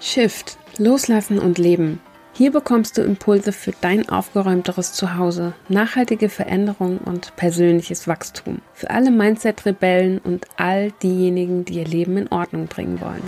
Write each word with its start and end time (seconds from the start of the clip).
Shift, 0.00 0.58
Loslassen 0.78 1.40
und 1.40 1.58
Leben. 1.58 2.00
Hier 2.32 2.52
bekommst 2.52 2.96
du 2.96 3.02
Impulse 3.02 3.50
für 3.50 3.72
dein 3.80 4.08
aufgeräumteres 4.08 4.92
Zuhause, 4.92 5.54
nachhaltige 5.68 6.28
Veränderung 6.28 6.98
und 6.98 7.34
persönliches 7.34 8.06
Wachstum. 8.06 8.60
Für 8.74 8.90
alle 8.90 9.10
Mindset-Rebellen 9.10 10.18
und 10.18 10.46
all 10.56 10.92
diejenigen, 11.02 11.64
die 11.64 11.74
ihr 11.74 11.84
Leben 11.84 12.16
in 12.16 12.28
Ordnung 12.28 12.68
bringen 12.68 13.00
wollen. 13.00 13.24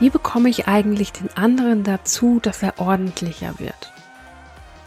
Wie 0.00 0.08
bekomme 0.08 0.48
ich 0.48 0.66
eigentlich 0.66 1.12
den 1.12 1.28
anderen 1.36 1.82
dazu, 1.82 2.40
dass 2.40 2.62
er 2.62 2.78
ordentlicher 2.78 3.58
wird? 3.58 3.92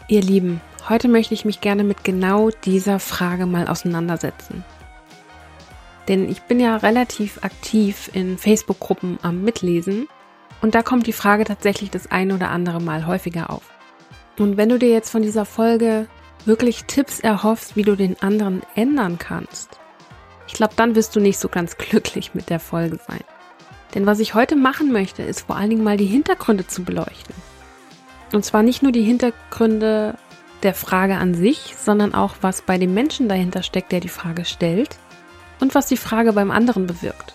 Ihr 0.08 0.22
Lieben, 0.22 0.60
heute 0.88 1.06
möchte 1.06 1.34
ich 1.34 1.44
mich 1.44 1.60
gerne 1.60 1.84
mit 1.84 2.02
genau 2.02 2.50
dieser 2.64 2.98
Frage 2.98 3.46
mal 3.46 3.68
auseinandersetzen. 3.68 4.64
Denn 6.08 6.28
ich 6.28 6.42
bin 6.42 6.58
ja 6.58 6.76
relativ 6.76 7.42
aktiv 7.42 8.10
in 8.12 8.38
Facebook-Gruppen 8.38 9.18
am 9.22 9.42
Mitlesen 9.42 10.08
und 10.60 10.74
da 10.74 10.82
kommt 10.82 11.06
die 11.06 11.12
Frage 11.12 11.44
tatsächlich 11.44 11.90
das 11.90 12.10
ein 12.10 12.32
oder 12.32 12.50
andere 12.50 12.80
Mal 12.80 13.06
häufiger 13.06 13.50
auf. 13.50 13.70
Und 14.38 14.56
wenn 14.56 14.68
du 14.68 14.78
dir 14.78 14.90
jetzt 14.90 15.10
von 15.10 15.22
dieser 15.22 15.44
Folge 15.44 16.08
wirklich 16.44 16.84
Tipps 16.84 17.20
erhoffst, 17.20 17.76
wie 17.76 17.82
du 17.82 17.96
den 17.96 18.20
anderen 18.20 18.62
ändern 18.74 19.18
kannst, 19.18 19.78
ich 20.48 20.54
glaube, 20.54 20.74
dann 20.76 20.96
wirst 20.96 21.14
du 21.14 21.20
nicht 21.20 21.38
so 21.38 21.48
ganz 21.48 21.76
glücklich 21.78 22.34
mit 22.34 22.50
der 22.50 22.60
Folge 22.60 22.98
sein. 23.06 23.22
Denn 23.94 24.06
was 24.06 24.20
ich 24.20 24.34
heute 24.34 24.56
machen 24.56 24.90
möchte, 24.90 25.22
ist 25.22 25.42
vor 25.42 25.56
allen 25.56 25.70
Dingen 25.70 25.84
mal 25.84 25.98
die 25.98 26.06
Hintergründe 26.06 26.66
zu 26.66 26.82
beleuchten. 26.82 27.34
Und 28.32 28.44
zwar 28.44 28.62
nicht 28.62 28.82
nur 28.82 28.92
die 28.92 29.02
Hintergründe 29.02 30.16
der 30.62 30.74
Frage 30.74 31.16
an 31.16 31.34
sich, 31.34 31.74
sondern 31.76 32.14
auch, 32.14 32.36
was 32.40 32.62
bei 32.62 32.78
dem 32.78 32.94
Menschen 32.94 33.28
dahinter 33.28 33.62
steckt, 33.62 33.92
der 33.92 34.00
die 34.00 34.08
Frage 34.08 34.44
stellt 34.44 34.96
und 35.62 35.76
was 35.76 35.86
die 35.86 35.96
Frage 35.96 36.32
beim 36.32 36.50
anderen 36.50 36.88
bewirkt. 36.88 37.34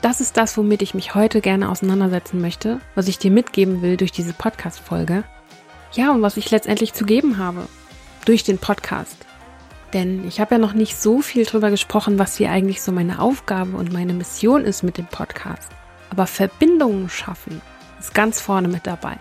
Das 0.00 0.20
ist 0.20 0.36
das, 0.36 0.58
womit 0.58 0.82
ich 0.82 0.94
mich 0.94 1.14
heute 1.14 1.40
gerne 1.40 1.70
auseinandersetzen 1.70 2.40
möchte, 2.40 2.80
was 2.96 3.06
ich 3.06 3.18
dir 3.18 3.30
mitgeben 3.30 3.82
will 3.82 3.96
durch 3.96 4.10
diese 4.10 4.32
Podcast-Folge. 4.32 5.22
Ja, 5.92 6.10
und 6.10 6.22
was 6.22 6.36
ich 6.36 6.50
letztendlich 6.50 6.92
zu 6.92 7.04
geben 7.04 7.38
habe 7.38 7.68
durch 8.24 8.42
den 8.42 8.58
Podcast. 8.58 9.16
Denn 9.92 10.26
ich 10.26 10.40
habe 10.40 10.56
ja 10.56 10.58
noch 10.58 10.72
nicht 10.72 11.00
so 11.00 11.20
viel 11.20 11.44
drüber 11.44 11.70
gesprochen, 11.70 12.18
was 12.18 12.36
hier 12.36 12.50
eigentlich 12.50 12.82
so 12.82 12.90
meine 12.90 13.20
Aufgabe 13.20 13.76
und 13.76 13.92
meine 13.92 14.12
Mission 14.12 14.64
ist 14.64 14.82
mit 14.82 14.98
dem 14.98 15.06
Podcast. 15.06 15.70
Aber 16.10 16.26
Verbindungen 16.26 17.08
schaffen 17.08 17.62
ist 18.00 18.12
ganz 18.12 18.40
vorne 18.40 18.66
mit 18.66 18.88
dabei. 18.88 19.18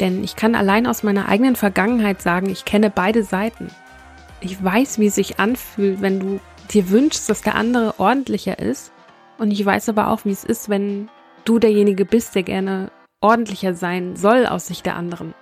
Denn 0.00 0.22
ich 0.22 0.36
kann 0.36 0.54
allein 0.54 0.86
aus 0.86 1.02
meiner 1.02 1.28
eigenen 1.28 1.56
Vergangenheit 1.56 2.20
sagen, 2.20 2.50
ich 2.50 2.66
kenne 2.66 2.90
beide 2.90 3.24
Seiten. 3.24 3.68
Ich 4.42 4.62
weiß, 4.62 4.98
wie 4.98 5.06
es 5.06 5.14
sich 5.14 5.40
anfühlt, 5.40 6.02
wenn 6.02 6.20
du 6.20 6.40
dir 6.70 6.90
wünschst, 6.90 7.28
dass 7.28 7.42
der 7.42 7.54
andere 7.54 7.98
ordentlicher 7.98 8.58
ist. 8.58 8.92
Und 9.38 9.50
ich 9.50 9.64
weiß 9.64 9.88
aber 9.88 10.08
auch, 10.08 10.24
wie 10.24 10.30
es 10.30 10.44
ist, 10.44 10.68
wenn 10.68 11.08
du 11.44 11.58
derjenige 11.58 12.04
bist, 12.04 12.34
der 12.34 12.42
gerne 12.42 12.90
ordentlicher 13.20 13.74
sein 13.74 14.16
soll 14.16 14.46
aus 14.46 14.66
Sicht 14.66 14.86
der 14.86 14.96
anderen. 14.96 15.34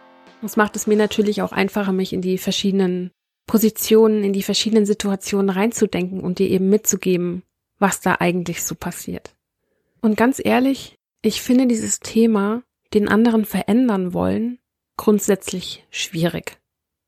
Das 0.43 0.56
macht 0.56 0.77
es 0.77 0.87
mir 0.87 0.97
natürlich 0.97 1.43
auch 1.43 1.53
einfacher, 1.53 1.93
mich 1.93 2.12
in 2.12 2.23
die 2.23 2.39
verschiedenen 2.39 3.11
Positionen, 3.47 4.23
in 4.23 4.33
die 4.33 4.43
verschiedenen 4.43 4.87
Situationen 4.87 5.51
reinzudenken 5.51 6.21
und 6.21 6.39
dir 6.39 6.49
eben 6.49 6.69
mitzugeben, 6.69 7.43
was 7.79 8.01
da 8.01 8.17
eigentlich 8.21 8.62
so 8.62 8.75
passiert. 8.75 9.34
Und 10.01 10.17
ganz 10.17 10.41
ehrlich, 10.43 10.97
ich 11.23 11.43
finde 11.43 11.67
dieses 11.67 12.01
Thema, 12.01 12.62
den 12.95 13.09
anderen 13.09 13.45
verändern 13.45 14.12
wollen, 14.12 14.59
grundsätzlich 14.97 15.87
schwierig. 15.91 16.59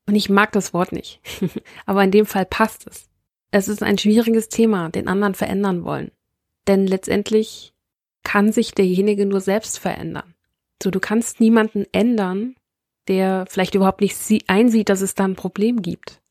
Und 0.07 0.15
ich 0.15 0.29
mag 0.29 0.51
das 0.51 0.73
Wort 0.73 0.91
nicht. 0.91 1.21
aber 1.85 2.03
in 2.03 2.11
dem 2.11 2.25
Fall 2.25 2.45
passt 2.45 2.87
es. 2.87 3.10
Es 3.51 3.67
ist 3.67 3.83
ein 3.83 3.97
schwieriges 3.97 4.49
Thema, 4.49 4.89
den 4.89 5.07
anderen 5.07 5.35
verändern 5.35 5.83
wollen. 5.83 6.11
Denn 6.67 6.87
letztendlich 6.87 7.73
kann 8.23 8.51
sich 8.51 8.73
derjenige 8.73 9.25
nur 9.25 9.41
selbst 9.41 9.77
verändern. 9.77 10.35
So, 10.81 10.89
du 10.89 10.99
kannst 10.99 11.39
niemanden 11.39 11.85
ändern, 11.91 12.55
der 13.07 13.45
vielleicht 13.47 13.75
überhaupt 13.75 14.01
nicht 14.01 14.15
einsieht, 14.47 14.89
dass 14.89 15.01
es 15.01 15.15
da 15.15 15.25
ein 15.25 15.35
Problem 15.35 15.81
gibt. 15.81 16.21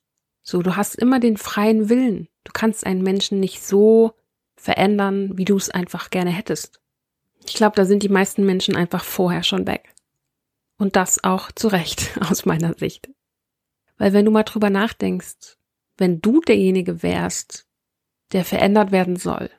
So, 0.43 0.63
du 0.63 0.77
hast 0.77 0.97
immer 0.97 1.21
den 1.21 1.37
freien 1.37 1.89
Willen. 1.89 2.29
Du 2.45 2.53
kannst 2.53 2.87
einen 2.87 3.03
Menschen 3.03 3.39
nicht 3.39 3.63
so 3.63 4.15
verändern, 4.57 5.37
wie 5.37 5.45
du 5.45 5.57
es 5.57 5.71
einfach 5.71 6.11
gerne 6.11 6.31
hättest. 6.31 6.81
Ich 7.47 7.55
glaube, 7.55 7.77
da 7.77 7.85
sind 7.85 8.03
die 8.03 8.09
meisten 8.09 8.45
Menschen 8.45 8.77
einfach 8.77 9.05
vorher 9.05 9.43
schon 9.43 9.67
weg. 9.67 9.95
Und 10.79 10.97
das 10.97 11.23
auch 11.23 11.53
zu 11.53 11.69
Recht 11.69 12.19
aus 12.31 12.47
meiner 12.47 12.75
Sicht. 12.75 13.11
Weil 13.99 14.13
wenn 14.13 14.25
du 14.25 14.31
mal 14.31 14.45
drüber 14.45 14.71
nachdenkst, 14.71 15.59
wenn 16.01 16.21
du 16.21 16.41
derjenige 16.41 17.03
wärst, 17.03 17.67
der 18.33 18.45
verändert 18.45 18.91
werden 18.91 19.17
soll. 19.17 19.51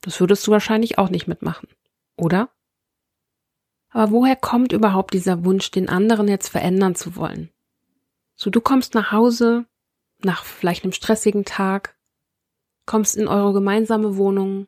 Das 0.00 0.18
würdest 0.18 0.46
du 0.46 0.50
wahrscheinlich 0.50 0.98
auch 0.98 1.10
nicht 1.10 1.28
mitmachen, 1.28 1.68
oder? 2.16 2.50
Aber 3.90 4.10
woher 4.10 4.36
kommt 4.36 4.72
überhaupt 4.72 5.12
dieser 5.12 5.44
Wunsch, 5.44 5.70
den 5.70 5.88
anderen 5.88 6.26
jetzt 6.28 6.48
verändern 6.48 6.94
zu 6.94 7.14
wollen? 7.14 7.50
So, 8.34 8.50
du 8.50 8.60
kommst 8.60 8.94
nach 8.94 9.12
Hause, 9.12 9.66
nach 10.24 10.44
vielleicht 10.44 10.82
einem 10.82 10.92
stressigen 10.92 11.44
Tag, 11.44 11.94
kommst 12.86 13.16
in 13.16 13.28
eure 13.28 13.52
gemeinsame 13.52 14.16
Wohnung. 14.16 14.66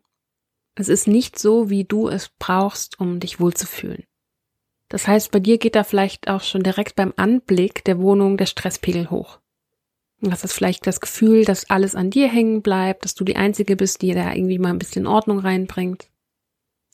Es 0.75 0.89
ist 0.89 1.09
nicht 1.09 1.39
so, 1.39 1.71
wie 1.71 1.85
du 1.85 2.09
es 2.09 2.29
brauchst, 2.39 3.01
um 3.01 3.19
dich 3.19 3.41
wohlzufühlen. 3.41 4.05
Das 4.89 5.09
heißt, 5.09 5.33
bei 5.33 5.41
dir 5.41 5.59
geht 5.59 5.75
da 5.75 5.85
vielleicht 5.85 6.29
auch 6.29 6.43
schon 6.43 6.63
direkt 6.63 6.95
beim 6.95 7.15
Anblick 7.17 7.83
der 7.85 7.99
Wohnung 7.99 8.37
der 8.37 8.47
Stresspegel 8.47 9.11
hoch. 9.11 9.41
Hast 10.31 10.53
vielleicht 10.53 10.87
das 10.87 11.01
Gefühl, 11.01 11.45
dass 11.45 11.69
alles 11.69 11.95
an 11.95 12.11
dir 12.11 12.29
hängen 12.29 12.63
bleibt, 12.63 13.05
dass 13.05 13.15
du 13.15 13.25
die 13.25 13.37
Einzige 13.37 13.77
bist, 13.77 14.01
die 14.01 14.15
da 14.15 14.33
irgendwie 14.33 14.59
mal 14.59 14.71
ein 14.71 14.79
bisschen 14.79 15.07
Ordnung 15.07 15.39
reinbringt. 15.39 16.09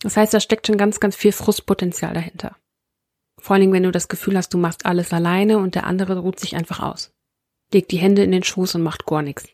Das 0.03 0.17
heißt, 0.17 0.35
da 0.35 0.41
steckt 0.41 0.67
schon 0.67 0.79
ganz, 0.79 0.99
ganz 0.99 1.15
viel 1.15 1.33
Frustpotenzial 1.33 2.15
dahinter. 2.15 2.57
Vor 3.39 3.55
allen 3.55 3.61
Dingen, 3.61 3.73
wenn 3.73 3.85
du 3.85 3.93
das 3.93 4.09
Gefühl 4.09 4.37
hast, 4.37 4.53
du 4.53 4.59
machst 4.59 4.85
alles 4.85 5.13
alleine 5.13 5.59
und 5.59 5.75
der 5.75 5.87
andere 5.87 6.19
ruht 6.19 6.41
sich 6.41 6.57
einfach 6.57 6.81
aus. 6.81 7.13
Legt 7.73 7.93
die 7.93 7.99
Hände 7.99 8.25
in 8.25 8.33
den 8.33 8.43
Schoß 8.43 8.75
und 8.75 8.83
macht 8.83 9.07
gar 9.07 9.23
nichts. 9.23 9.49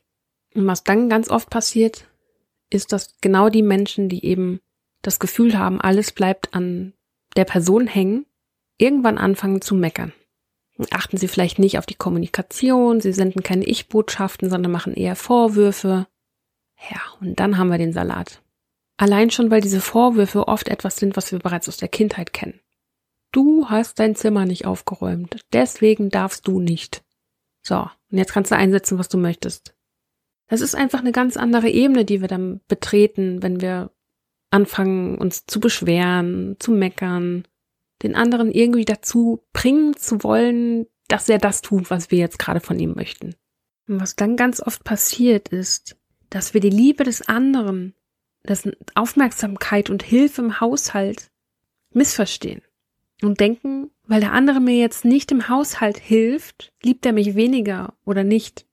Und 0.54 0.66
was 0.66 0.84
dann 0.84 1.08
ganz 1.08 1.28
oft 1.28 1.50
passiert, 1.50 2.08
ist, 2.70 2.92
dass 2.92 3.16
genau 3.20 3.50
die 3.50 3.62
Menschen, 3.62 4.08
die 4.08 4.24
eben 4.24 4.60
das 5.02 5.18
Gefühl 5.18 5.58
haben, 5.58 5.80
alles 5.80 6.12
bleibt 6.12 6.54
an 6.54 6.94
der 7.36 7.44
Person 7.44 7.86
hängen, 7.86 8.26
irgendwann 8.78 9.18
anfangen 9.18 9.60
zu 9.60 9.74
meckern 9.74 10.12
achten 10.90 11.16
sie 11.16 11.28
vielleicht 11.28 11.58
nicht 11.58 11.78
auf 11.78 11.86
die 11.86 11.94
Kommunikation, 11.94 13.00
sie 13.00 13.12
senden 13.12 13.42
keine 13.42 13.64
Ich-Botschaften, 13.64 14.50
sondern 14.50 14.72
machen 14.72 14.94
eher 14.94 15.16
Vorwürfe. 15.16 16.06
Ja, 16.90 17.00
und 17.20 17.40
dann 17.40 17.58
haben 17.58 17.70
wir 17.70 17.78
den 17.78 17.92
Salat. 17.92 18.42
Allein 18.98 19.30
schon, 19.30 19.50
weil 19.50 19.60
diese 19.60 19.80
Vorwürfe 19.80 20.48
oft 20.48 20.68
etwas 20.68 20.96
sind, 20.96 21.16
was 21.16 21.32
wir 21.32 21.38
bereits 21.38 21.68
aus 21.68 21.76
der 21.76 21.88
Kindheit 21.88 22.32
kennen. 22.32 22.60
Du 23.32 23.68
hast 23.68 23.98
dein 23.98 24.14
Zimmer 24.14 24.46
nicht 24.46 24.66
aufgeräumt, 24.66 25.44
deswegen 25.52 26.10
darfst 26.10 26.46
du 26.46 26.60
nicht. 26.60 27.04
So, 27.62 27.80
und 28.10 28.18
jetzt 28.18 28.32
kannst 28.32 28.50
du 28.50 28.56
einsetzen, 28.56 28.98
was 28.98 29.08
du 29.08 29.18
möchtest. 29.18 29.74
Das 30.48 30.60
ist 30.60 30.74
einfach 30.74 31.00
eine 31.00 31.12
ganz 31.12 31.36
andere 31.36 31.68
Ebene, 31.68 32.04
die 32.04 32.20
wir 32.20 32.28
dann 32.28 32.60
betreten, 32.68 33.42
wenn 33.42 33.60
wir 33.60 33.90
anfangen, 34.50 35.18
uns 35.18 35.44
zu 35.46 35.58
beschweren, 35.60 36.56
zu 36.60 36.70
meckern, 36.70 37.46
den 38.02 38.14
anderen 38.14 38.50
irgendwie 38.50 38.84
dazu 38.84 39.42
bringen 39.52 39.96
zu 39.96 40.22
wollen, 40.22 40.86
dass 41.08 41.28
er 41.28 41.38
das 41.38 41.62
tut, 41.62 41.90
was 41.90 42.10
wir 42.10 42.18
jetzt 42.18 42.38
gerade 42.38 42.60
von 42.60 42.78
ihm 42.78 42.94
möchten. 42.94 43.34
Und 43.88 44.00
was 44.00 44.16
dann 44.16 44.36
ganz 44.36 44.60
oft 44.60 44.84
passiert 44.84 45.48
ist, 45.48 45.96
dass 46.30 46.54
wir 46.54 46.60
die 46.60 46.70
Liebe 46.70 47.04
des 47.04 47.28
anderen, 47.28 47.94
das 48.42 48.68
Aufmerksamkeit 48.94 49.90
und 49.90 50.02
Hilfe 50.02 50.42
im 50.42 50.60
Haushalt 50.60 51.30
missverstehen 51.92 52.62
und 53.22 53.40
denken, 53.40 53.90
weil 54.06 54.20
der 54.20 54.32
andere 54.32 54.60
mir 54.60 54.78
jetzt 54.78 55.04
nicht 55.04 55.32
im 55.32 55.48
Haushalt 55.48 55.98
hilft, 55.98 56.72
liebt 56.82 57.06
er 57.06 57.12
mich 57.12 57.34
weniger 57.34 57.94
oder 58.04 58.24
nicht. 58.24 58.66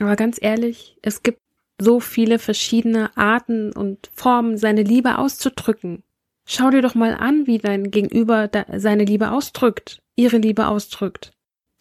Aber 0.00 0.16
ganz 0.16 0.38
ehrlich, 0.40 0.96
es 1.02 1.22
gibt 1.22 1.40
so 1.80 2.00
viele 2.00 2.38
verschiedene 2.38 3.16
Arten 3.16 3.72
und 3.72 4.10
Formen, 4.14 4.56
seine 4.56 4.82
Liebe 4.82 5.18
auszudrücken. 5.18 6.02
Schau 6.50 6.70
dir 6.70 6.80
doch 6.80 6.94
mal 6.94 7.14
an, 7.14 7.46
wie 7.46 7.58
dein 7.58 7.90
Gegenüber 7.90 8.48
seine 8.72 9.04
Liebe 9.04 9.32
ausdrückt, 9.32 10.00
ihre 10.16 10.38
Liebe 10.38 10.66
ausdrückt. 10.68 11.32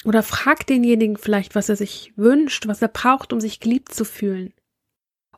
Oder 0.03 0.23
frag 0.23 0.67
denjenigen 0.67 1.15
vielleicht, 1.15 1.55
was 1.55 1.69
er 1.69 1.77
sich 1.77 2.11
wünscht, 2.17 2.67
was 2.67 2.81
er 2.81 2.89
braucht, 2.89 3.31
um 3.31 3.39
sich 3.39 3.61
geliebt 3.61 3.93
zu 3.93 4.03
fühlen. 4.03 4.53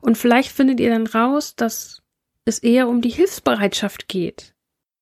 Und 0.00 0.18
vielleicht 0.18 0.50
findet 0.50 0.80
ihr 0.80 0.90
dann 0.90 1.06
raus, 1.06 1.54
dass 1.54 2.02
es 2.44 2.58
eher 2.58 2.88
um 2.88 3.02
die 3.02 3.10
Hilfsbereitschaft 3.10 4.08
geht, 4.08 4.52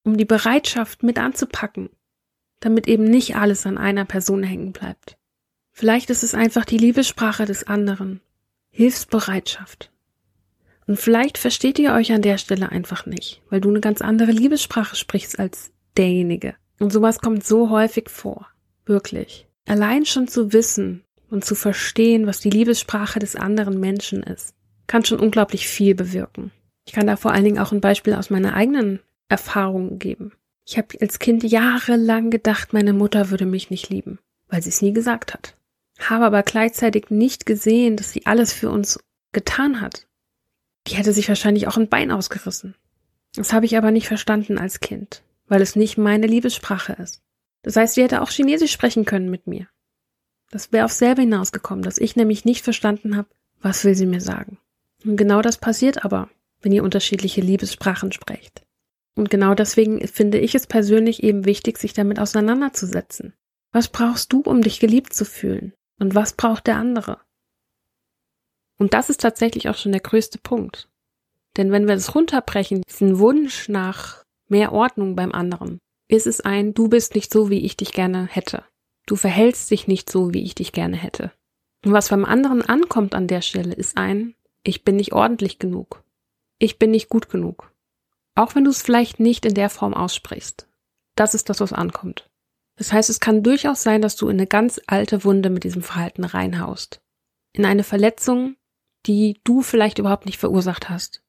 um 0.04 0.19
die 0.19 0.26
Bereitschaft 0.26 1.02
mit 1.02 1.19
anzupacken, 1.19 1.88
damit 2.60 2.86
eben 2.86 3.04
nicht 3.04 3.34
alles 3.34 3.64
an 3.64 3.78
einer 3.78 4.04
Person 4.04 4.42
hängen 4.42 4.72
bleibt. 4.72 5.16
Vielleicht 5.72 6.10
ist 6.10 6.22
es 6.22 6.34
einfach 6.34 6.66
die 6.66 6.78
Liebessprache 6.78 7.46
des 7.46 7.66
anderen, 7.66 8.20
Hilfsbereitschaft. 8.69 9.90
Und 10.88 10.99
vielleicht 10.99 11.37
versteht 11.37 11.79
ihr 11.79 11.93
euch 11.93 12.12
an 12.12 12.23
der 12.23 12.38
Stelle 12.38 12.73
einfach 12.73 13.05
nicht, 13.05 13.43
weil 13.50 13.61
du 13.61 13.69
eine 13.69 13.81
ganz 13.81 14.00
andere 14.00 14.32
Liebessprache 14.32 14.96
sprichst 14.96 15.38
als 15.38 15.70
derjenige. 15.99 16.55
Und 16.81 16.93
sowas 16.93 17.20
kommt 17.20 17.44
so 17.44 17.69
häufig 17.69 18.08
vor. 18.08 18.49
Wirklich. 18.87 19.46
Allein 19.67 20.06
schon 20.06 20.29
zu 20.29 20.55
wissen 20.55 21.05
und 21.29 21.44
zu 21.44 21.55
verstehen, 21.55 22.26
was 22.26 22.40
die 22.40 22.49
Liebessprache 22.49 23.19
des 23.19 23.37
anderen 23.37 23.79
Menschen 23.79 24.23
ist. 24.23 24.55
kann 24.87 25.05
schon 25.05 25.20
unglaublich 25.20 25.69
viel 25.69 25.94
bewirken. 25.94 26.50
Ich 26.87 26.94
kann 26.94 27.06
da 27.06 27.17
vor 27.17 27.32
allen 27.32 27.44
Dingen 27.44 27.58
auch 27.58 27.73
ein 27.73 27.82
Beispiel 27.82 28.14
aus 28.14 28.31
meiner 28.31 28.55
eigenen 28.55 29.00
Erfahrung 29.29 29.99
geben. 29.99 30.32
Ich 30.67 30.79
habe 30.79 30.96
als 31.02 31.19
Kind 31.19 31.44
jahrelang 31.44 32.31
gedacht, 32.31 32.73
meine 32.73 32.94
Mutter 32.94 33.29
würde 33.29 33.44
mich 33.44 33.69
nicht 33.69 33.90
lieben, 33.90 34.19
weil 34.49 34.62
sie 34.62 34.70
es 34.70 34.81
nie 34.81 34.94
gesagt 34.94 35.35
hat. 35.35 35.55
Habe 36.00 36.25
aber 36.25 36.43
gleichzeitig 36.43 37.11
nicht 37.11 37.44
gesehen, 37.44 37.96
dass 37.96 38.12
sie 38.12 38.25
alles 38.25 38.55
für 38.55 38.70
uns 38.70 38.99
getan 39.32 39.82
hat. 39.82 40.07
Die 40.88 40.94
hätte 40.96 41.12
sich 41.12 41.29
wahrscheinlich 41.29 41.67
auch 41.69 41.76
ein 41.76 41.88
Bein 41.88 42.11
ausgerissen. 42.11 42.75
Das 43.35 43.52
habe 43.52 43.67
ich 43.67 43.76
aber 43.76 43.90
nicht 43.90 44.08
verstanden 44.08 44.58
als 44.58 44.81
Kind, 44.81 45.23
weil 45.46 45.61
es 45.61 45.76
nicht 45.76 45.99
meine 45.99 46.26
Liebessprache 46.26 46.94
ist. 46.94 47.23
Das 47.62 47.76
heißt, 47.76 47.94
sie 47.94 48.02
hätte 48.02 48.23
auch 48.23 48.31
Chinesisch 48.31 48.73
sprechen 48.73 49.05
können 49.05 49.31
mit 49.31 49.46
mir. 49.46 49.69
Das 50.50 50.73
wäre 50.73 50.87
auf 50.87 50.93
selber 50.93 51.20
hinausgekommen, 51.20 51.82
dass 51.82 51.99
ich 51.99 52.17
nämlich 52.17 52.46
nicht 52.46 52.64
verstanden 52.64 53.17
habe, 53.17 53.29
was 53.61 53.85
will 53.85 53.94
sie 53.94 54.06
mir 54.06 54.23
sagen. 54.23 54.58
Und 55.05 55.17
genau 55.17 55.43
das 55.43 55.58
passiert 55.58 56.05
aber, 56.05 56.31
wenn 56.62 56.73
ihr 56.73 56.82
unterschiedliche 56.82 57.43
Liebessprachen 57.43 58.12
sprecht. 58.12 58.62
Und 59.14 59.29
genau 59.29 59.55
deswegen 59.55 60.06
finde 60.08 60.38
ich 60.38 60.55
es 60.55 60.67
persönlich 60.67 61.23
eben 61.23 61.44
wichtig, 61.44 61.76
sich 61.76 61.93
damit 61.93 62.19
auseinanderzusetzen. 62.19 63.35
Was 63.73 63.88
brauchst 63.88 64.32
du, 64.32 64.40
um 64.40 64.62
dich 64.62 64.81
geliebt 64.81 65.12
zu 65.12 65.26
fühlen? 65.26 65.75
Und 66.00 66.14
was 66.14 66.32
braucht 66.32 66.67
der 66.67 66.76
andere? 66.76 67.20
Und 68.78 68.94
das 68.94 69.10
ist 69.10 69.20
tatsächlich 69.20 69.69
auch 69.69 69.76
schon 69.76 69.92
der 69.92 70.00
größte 70.00 70.38
Punkt. 70.38 70.88
Denn 71.56 71.72
wenn 71.72 71.88
wir 71.88 71.94
das 71.94 72.14
runterbrechen, 72.14 72.82
diesen 72.82 73.19
Wunsch 73.19 73.69
nach 73.69 74.22
mehr 74.48 74.72
Ordnung 74.72 75.16
beim 75.16 75.32
anderen, 75.32 75.78
ist 76.08 76.26
es 76.26 76.40
ein, 76.40 76.75
du 76.75 76.88
bist 76.88 77.14
nicht 77.14 77.32
so, 77.32 77.50
wie 77.50 77.64
ich 77.64 77.76
dich 77.76 77.92
gerne 77.92 78.26
hätte. 78.26 78.64
Du 79.06 79.16
verhältst 79.16 79.70
dich 79.70 79.88
nicht 79.88 80.10
so, 80.10 80.32
wie 80.32 80.42
ich 80.42 80.54
dich 80.54 80.72
gerne 80.72 80.96
hätte. 80.96 81.32
Und 81.84 81.92
was 81.92 82.08
beim 82.08 82.25
anderen 82.25 82.62
ankommt 82.62 83.14
an 83.14 83.26
der 83.26 83.42
Stelle, 83.42 83.75
ist 83.75 83.96
ein, 83.96 84.34
ich 84.62 84.84
bin 84.84 84.96
nicht 84.96 85.12
ordentlich 85.12 85.58
genug 85.58 86.02
ich 86.58 86.78
bin 86.78 86.90
nicht 86.90 87.08
gut 87.08 87.28
genug. 87.28 87.72
Auch 88.34 88.54
wenn 88.54 88.64
du 88.64 88.70
es 88.70 88.82
vielleicht 88.82 89.20
nicht 89.20 89.44
in 89.46 89.54
der 89.54 89.70
Form 89.70 89.94
aussprichst. 89.94 90.69
Das 91.16 91.34
ist 91.34 91.48
das, 91.48 91.60
was 91.60 91.72
ankommt. 91.72 92.28
Das 92.76 92.92
heißt, 92.92 93.10
es 93.10 93.20
kann 93.20 93.42
durchaus 93.42 93.82
sein, 93.82 94.02
dass 94.02 94.16
du 94.16 94.28
in 94.28 94.36
eine 94.36 94.46
ganz 94.46 94.80
alte 94.86 95.25
Wunde 95.25 95.50
mit 95.50 95.64
diesem 95.64 95.82
Verhalten 95.82 96.25
reinhaust. 96.25 97.00
In 97.52 97.64
eine 97.64 97.82
Verletzung, 97.82 98.56
die 99.06 99.41
du 99.45 99.62
vielleicht 99.62 99.99
überhaupt 99.99 100.27
nicht 100.27 100.39
verursacht 100.39 100.89
hast. 100.89 101.23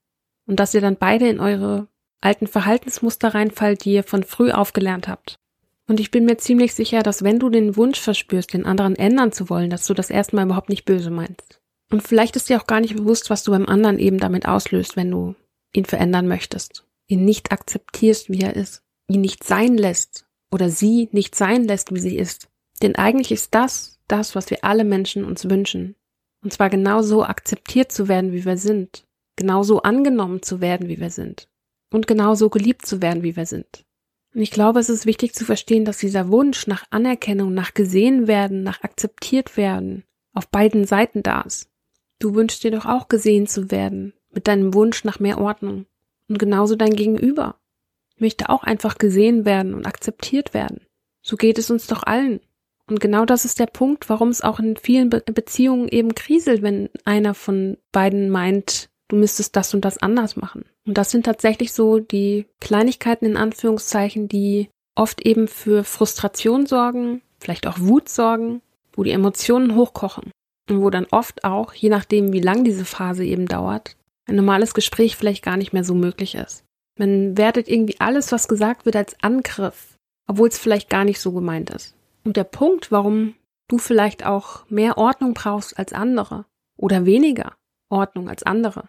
Und 0.45 0.59
dass 0.59 0.73
ihr 0.73 0.81
dann 0.81 0.97
beide 0.97 1.27
in 1.27 1.39
eure 1.39 1.87
alten 2.21 2.47
Verhaltensmuster 2.47 3.33
reinfallt, 3.33 3.85
die 3.85 3.93
ihr 3.93 4.03
von 4.03 4.23
früh 4.23 4.51
aufgelernt 4.51 5.07
habt. 5.07 5.39
Und 5.87 5.99
ich 5.99 6.11
bin 6.11 6.25
mir 6.25 6.37
ziemlich 6.37 6.73
sicher, 6.75 7.01
dass 7.01 7.23
wenn 7.23 7.39
du 7.39 7.49
den 7.49 7.75
Wunsch 7.75 7.99
verspürst, 7.99 8.53
den 8.53 8.65
anderen 8.65 8.95
ändern 8.95 9.31
zu 9.31 9.49
wollen, 9.49 9.69
dass 9.69 9.87
du 9.87 9.93
das 9.93 10.09
erstmal 10.09 10.45
überhaupt 10.45 10.69
nicht 10.69 10.85
böse 10.85 11.09
meinst. 11.09 11.61
Und 11.91 12.03
vielleicht 12.03 12.35
ist 12.35 12.49
dir 12.49 12.61
auch 12.61 12.67
gar 12.67 12.79
nicht 12.79 12.95
bewusst, 12.95 13.29
was 13.29 13.43
du 13.43 13.51
beim 13.51 13.65
anderen 13.65 13.97
eben 13.97 14.19
damit 14.19 14.47
auslöst, 14.47 14.95
wenn 14.95 15.09
du 15.09 15.35
ihn 15.73 15.85
verändern 15.85 16.27
möchtest, 16.27 16.85
ihn 17.07 17.25
nicht 17.25 17.51
akzeptierst, 17.51 18.29
wie 18.29 18.41
er 18.41 18.55
ist, 18.55 18.83
ihn 19.07 19.21
nicht 19.21 19.43
sein 19.43 19.77
lässt 19.77 20.27
oder 20.51 20.69
sie 20.69 21.09
nicht 21.11 21.35
sein 21.35 21.63
lässt, 21.63 21.93
wie 21.93 21.99
sie 21.99 22.17
ist. 22.17 22.49
Denn 22.81 22.95
eigentlich 22.95 23.31
ist 23.31 23.55
das 23.55 23.99
das, 24.07 24.35
was 24.35 24.49
wir 24.49 24.63
alle 24.63 24.83
Menschen 24.83 25.23
uns 25.23 25.49
wünschen. 25.49 25.95
Und 26.41 26.53
zwar 26.53 26.69
genauso 26.69 27.23
akzeptiert 27.23 27.91
zu 27.91 28.07
werden, 28.07 28.31
wie 28.31 28.45
wir 28.45 28.57
sind, 28.57 29.05
genauso 29.35 29.81
angenommen 29.81 30.41
zu 30.41 30.61
werden, 30.61 30.87
wie 30.87 30.99
wir 30.99 31.09
sind 31.09 31.49
und 31.91 32.07
genauso 32.07 32.49
geliebt 32.49 32.85
zu 32.85 33.01
werden, 33.01 33.23
wie 33.23 33.35
wir 33.35 33.45
sind. 33.45 33.85
Und 34.33 34.41
ich 34.41 34.51
glaube, 34.51 34.79
es 34.79 34.89
ist 34.89 35.05
wichtig 35.05 35.33
zu 35.33 35.43
verstehen, 35.43 35.85
dass 35.85 35.97
dieser 35.97 36.29
Wunsch 36.29 36.67
nach 36.67 36.85
Anerkennung, 36.91 37.53
nach 37.53 37.73
gesehen 37.73 38.27
werden, 38.27 38.63
nach 38.63 38.83
akzeptiert 38.83 39.57
werden 39.57 40.03
auf 40.33 40.49
beiden 40.49 40.85
Seiten 40.85 41.23
da 41.23 41.41
ist. 41.41 41.69
Du 42.19 42.35
wünschst 42.35 42.63
dir 42.63 42.71
doch 42.71 42.85
auch 42.85 43.07
gesehen 43.07 43.47
zu 43.47 43.71
werden, 43.71 44.13
mit 44.31 44.47
deinem 44.47 44.73
Wunsch 44.73 45.03
nach 45.03 45.19
mehr 45.19 45.39
Ordnung. 45.39 45.85
Und 46.27 46.37
genauso 46.37 46.75
dein 46.75 46.95
Gegenüber 46.95 47.55
möchte 48.17 48.49
auch 48.49 48.63
einfach 48.63 48.97
gesehen 48.97 49.45
werden 49.45 49.73
und 49.73 49.87
akzeptiert 49.87 50.53
werden. 50.53 50.85
So 51.21 51.37
geht 51.37 51.57
es 51.57 51.71
uns 51.71 51.87
doch 51.87 52.03
allen. 52.03 52.39
Und 52.89 52.99
genau 52.99 53.25
das 53.25 53.45
ist 53.45 53.59
der 53.59 53.67
Punkt, 53.67 54.09
warum 54.09 54.29
es 54.29 54.41
auch 54.41 54.59
in 54.59 54.75
vielen 54.75 55.09
Be 55.09 55.21
Beziehungen 55.21 55.87
eben 55.87 56.15
kriselt, 56.15 56.61
wenn 56.61 56.89
einer 57.05 57.33
von 57.33 57.77
beiden 57.91 58.29
meint, 58.29 58.89
du 59.07 59.15
müsstest 59.15 59.55
das 59.55 59.73
und 59.73 59.85
das 59.85 59.97
anders 59.99 60.35
machen. 60.35 60.65
Und 60.85 60.97
das 60.97 61.11
sind 61.11 61.25
tatsächlich 61.25 61.71
so 61.73 61.99
die 61.99 62.47
Kleinigkeiten 62.59 63.25
in 63.25 63.37
Anführungszeichen, 63.37 64.27
die 64.27 64.69
oft 64.95 65.21
eben 65.25 65.47
für 65.47 65.83
Frustration 65.83 66.65
sorgen, 66.65 67.21
vielleicht 67.39 67.67
auch 67.67 67.79
Wut 67.79 68.09
sorgen, 68.09 68.61
wo 68.93 69.03
die 69.03 69.11
Emotionen 69.11 69.75
hochkochen 69.75 70.31
wo 70.77 70.89
dann 70.89 71.07
oft 71.11 71.43
auch, 71.43 71.73
je 71.73 71.89
nachdem, 71.89 72.33
wie 72.33 72.41
lang 72.41 72.63
diese 72.63 72.85
Phase 72.85 73.25
eben 73.25 73.47
dauert, 73.47 73.95
ein 74.27 74.35
normales 74.35 74.73
Gespräch 74.73 75.15
vielleicht 75.15 75.43
gar 75.43 75.57
nicht 75.57 75.73
mehr 75.73 75.83
so 75.83 75.95
möglich 75.95 76.35
ist. 76.35 76.63
Man 76.97 77.37
wertet 77.37 77.67
irgendwie 77.67 77.99
alles, 77.99 78.31
was 78.31 78.47
gesagt 78.47 78.85
wird, 78.85 78.95
als 78.95 79.15
Angriff, 79.21 79.97
obwohl 80.27 80.49
es 80.49 80.59
vielleicht 80.59 80.89
gar 80.89 81.05
nicht 81.05 81.19
so 81.19 81.31
gemeint 81.31 81.69
ist. 81.69 81.95
Und 82.29 82.37
der 82.37 82.43
Punkt, 82.43 82.91
warum 82.91 83.33
du 83.67 83.79
vielleicht 83.79 84.23
auch 84.23 84.69
mehr 84.69 84.99
Ordnung 84.99 85.33
brauchst 85.33 85.79
als 85.79 85.93
andere 85.93 86.45
oder 86.77 87.07
weniger 87.07 87.53
Ordnung 87.89 88.29
als 88.29 88.43
andere, 88.43 88.87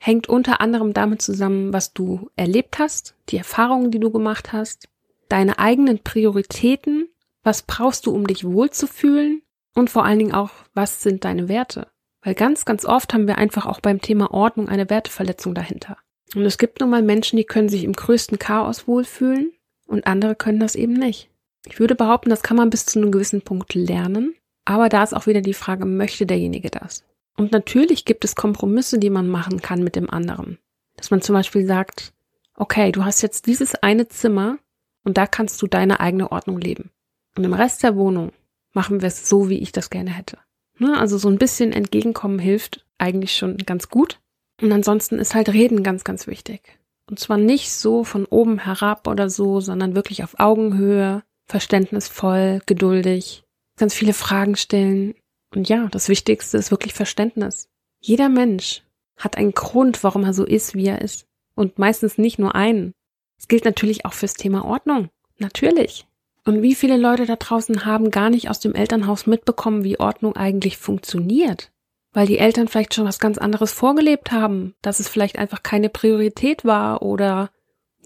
hängt 0.00 0.28
unter 0.28 0.60
anderem 0.60 0.92
damit 0.92 1.22
zusammen, 1.22 1.72
was 1.72 1.92
du 1.92 2.30
erlebt 2.34 2.80
hast, 2.80 3.14
die 3.28 3.36
Erfahrungen, 3.36 3.92
die 3.92 4.00
du 4.00 4.10
gemacht 4.10 4.52
hast, 4.52 4.88
deine 5.28 5.60
eigenen 5.60 6.00
Prioritäten, 6.00 7.08
was 7.44 7.62
brauchst 7.62 8.06
du, 8.06 8.10
um 8.12 8.26
dich 8.26 8.44
wohlzufühlen 8.44 9.42
und 9.76 9.88
vor 9.88 10.04
allen 10.04 10.18
Dingen 10.18 10.34
auch, 10.34 10.50
was 10.74 11.00
sind 11.00 11.24
deine 11.24 11.48
Werte? 11.48 11.86
Weil 12.22 12.34
ganz, 12.34 12.64
ganz 12.64 12.84
oft 12.84 13.14
haben 13.14 13.28
wir 13.28 13.38
einfach 13.38 13.66
auch 13.66 13.78
beim 13.78 14.00
Thema 14.00 14.34
Ordnung 14.34 14.68
eine 14.68 14.90
Werteverletzung 14.90 15.54
dahinter. 15.54 15.96
Und 16.34 16.44
es 16.44 16.58
gibt 16.58 16.80
nun 16.80 16.90
mal 16.90 17.02
Menschen, 17.02 17.36
die 17.36 17.44
können 17.44 17.68
sich 17.68 17.84
im 17.84 17.92
größten 17.92 18.40
Chaos 18.40 18.88
wohlfühlen 18.88 19.52
und 19.86 20.08
andere 20.08 20.34
können 20.34 20.58
das 20.58 20.74
eben 20.74 20.94
nicht. 20.94 21.29
Ich 21.66 21.78
würde 21.78 21.94
behaupten, 21.94 22.30
das 22.30 22.42
kann 22.42 22.56
man 22.56 22.70
bis 22.70 22.86
zu 22.86 22.98
einem 22.98 23.10
gewissen 23.10 23.42
Punkt 23.42 23.74
lernen. 23.74 24.34
Aber 24.64 24.88
da 24.88 25.02
ist 25.02 25.14
auch 25.14 25.26
wieder 25.26 25.40
die 25.40 25.54
Frage, 25.54 25.84
möchte 25.84 26.26
derjenige 26.26 26.70
das? 26.70 27.04
Und 27.36 27.52
natürlich 27.52 28.04
gibt 28.04 28.24
es 28.24 28.34
Kompromisse, 28.34 28.98
die 28.98 29.10
man 29.10 29.28
machen 29.28 29.60
kann 29.60 29.82
mit 29.82 29.96
dem 29.96 30.10
anderen. 30.10 30.58
Dass 30.96 31.10
man 31.10 31.22
zum 31.22 31.34
Beispiel 31.34 31.66
sagt, 31.66 32.12
okay, 32.54 32.92
du 32.92 33.04
hast 33.04 33.22
jetzt 33.22 33.46
dieses 33.46 33.74
eine 33.74 34.08
Zimmer 34.08 34.58
und 35.04 35.16
da 35.16 35.26
kannst 35.26 35.60
du 35.62 35.66
deine 35.66 36.00
eigene 36.00 36.30
Ordnung 36.30 36.60
leben. 36.60 36.90
Und 37.36 37.44
im 37.44 37.54
Rest 37.54 37.82
der 37.82 37.96
Wohnung 37.96 38.32
machen 38.72 39.00
wir 39.00 39.08
es 39.08 39.28
so, 39.28 39.48
wie 39.48 39.58
ich 39.58 39.72
das 39.72 39.90
gerne 39.90 40.10
hätte. 40.10 40.38
Ne? 40.78 40.98
Also 40.98 41.18
so 41.18 41.28
ein 41.28 41.38
bisschen 41.38 41.72
entgegenkommen 41.72 42.38
hilft 42.38 42.84
eigentlich 42.98 43.36
schon 43.36 43.56
ganz 43.58 43.88
gut. 43.88 44.20
Und 44.60 44.72
ansonsten 44.72 45.18
ist 45.18 45.34
halt 45.34 45.48
Reden 45.48 45.82
ganz, 45.82 46.04
ganz 46.04 46.26
wichtig. 46.26 46.78
Und 47.08 47.18
zwar 47.18 47.38
nicht 47.38 47.72
so 47.72 48.04
von 48.04 48.26
oben 48.26 48.58
herab 48.58 49.08
oder 49.08 49.30
so, 49.30 49.60
sondern 49.60 49.94
wirklich 49.94 50.22
auf 50.22 50.38
Augenhöhe, 50.38 51.22
verständnisvoll, 51.50 52.60
geduldig, 52.66 53.44
ganz 53.76 53.94
viele 53.94 54.14
Fragen 54.14 54.56
stellen. 54.56 55.14
Und 55.54 55.68
ja, 55.68 55.88
das 55.90 56.08
Wichtigste 56.08 56.58
ist 56.58 56.70
wirklich 56.70 56.94
Verständnis. 56.94 57.68
Jeder 58.00 58.28
Mensch 58.28 58.82
hat 59.16 59.36
einen 59.36 59.52
Grund, 59.52 60.02
warum 60.02 60.24
er 60.24 60.32
so 60.32 60.44
ist, 60.44 60.74
wie 60.74 60.86
er 60.86 61.02
ist. 61.02 61.26
Und 61.54 61.78
meistens 61.78 62.16
nicht 62.16 62.38
nur 62.38 62.54
einen. 62.54 62.92
Es 63.38 63.48
gilt 63.48 63.64
natürlich 63.64 64.04
auch 64.04 64.12
fürs 64.12 64.34
Thema 64.34 64.64
Ordnung. 64.64 65.10
Natürlich. 65.38 66.06
Und 66.44 66.62
wie 66.62 66.74
viele 66.74 66.96
Leute 66.96 67.26
da 67.26 67.36
draußen 67.36 67.84
haben 67.84 68.10
gar 68.10 68.30
nicht 68.30 68.48
aus 68.48 68.60
dem 68.60 68.74
Elternhaus 68.74 69.26
mitbekommen, 69.26 69.84
wie 69.84 70.00
Ordnung 70.00 70.36
eigentlich 70.36 70.78
funktioniert? 70.78 71.70
Weil 72.12 72.26
die 72.26 72.38
Eltern 72.38 72.68
vielleicht 72.68 72.94
schon 72.94 73.06
was 73.06 73.18
ganz 73.18 73.38
anderes 73.38 73.72
vorgelebt 73.72 74.32
haben, 74.32 74.74
dass 74.82 75.00
es 75.00 75.08
vielleicht 75.08 75.38
einfach 75.38 75.62
keine 75.62 75.90
Priorität 75.90 76.64
war 76.64 77.02
oder 77.02 77.50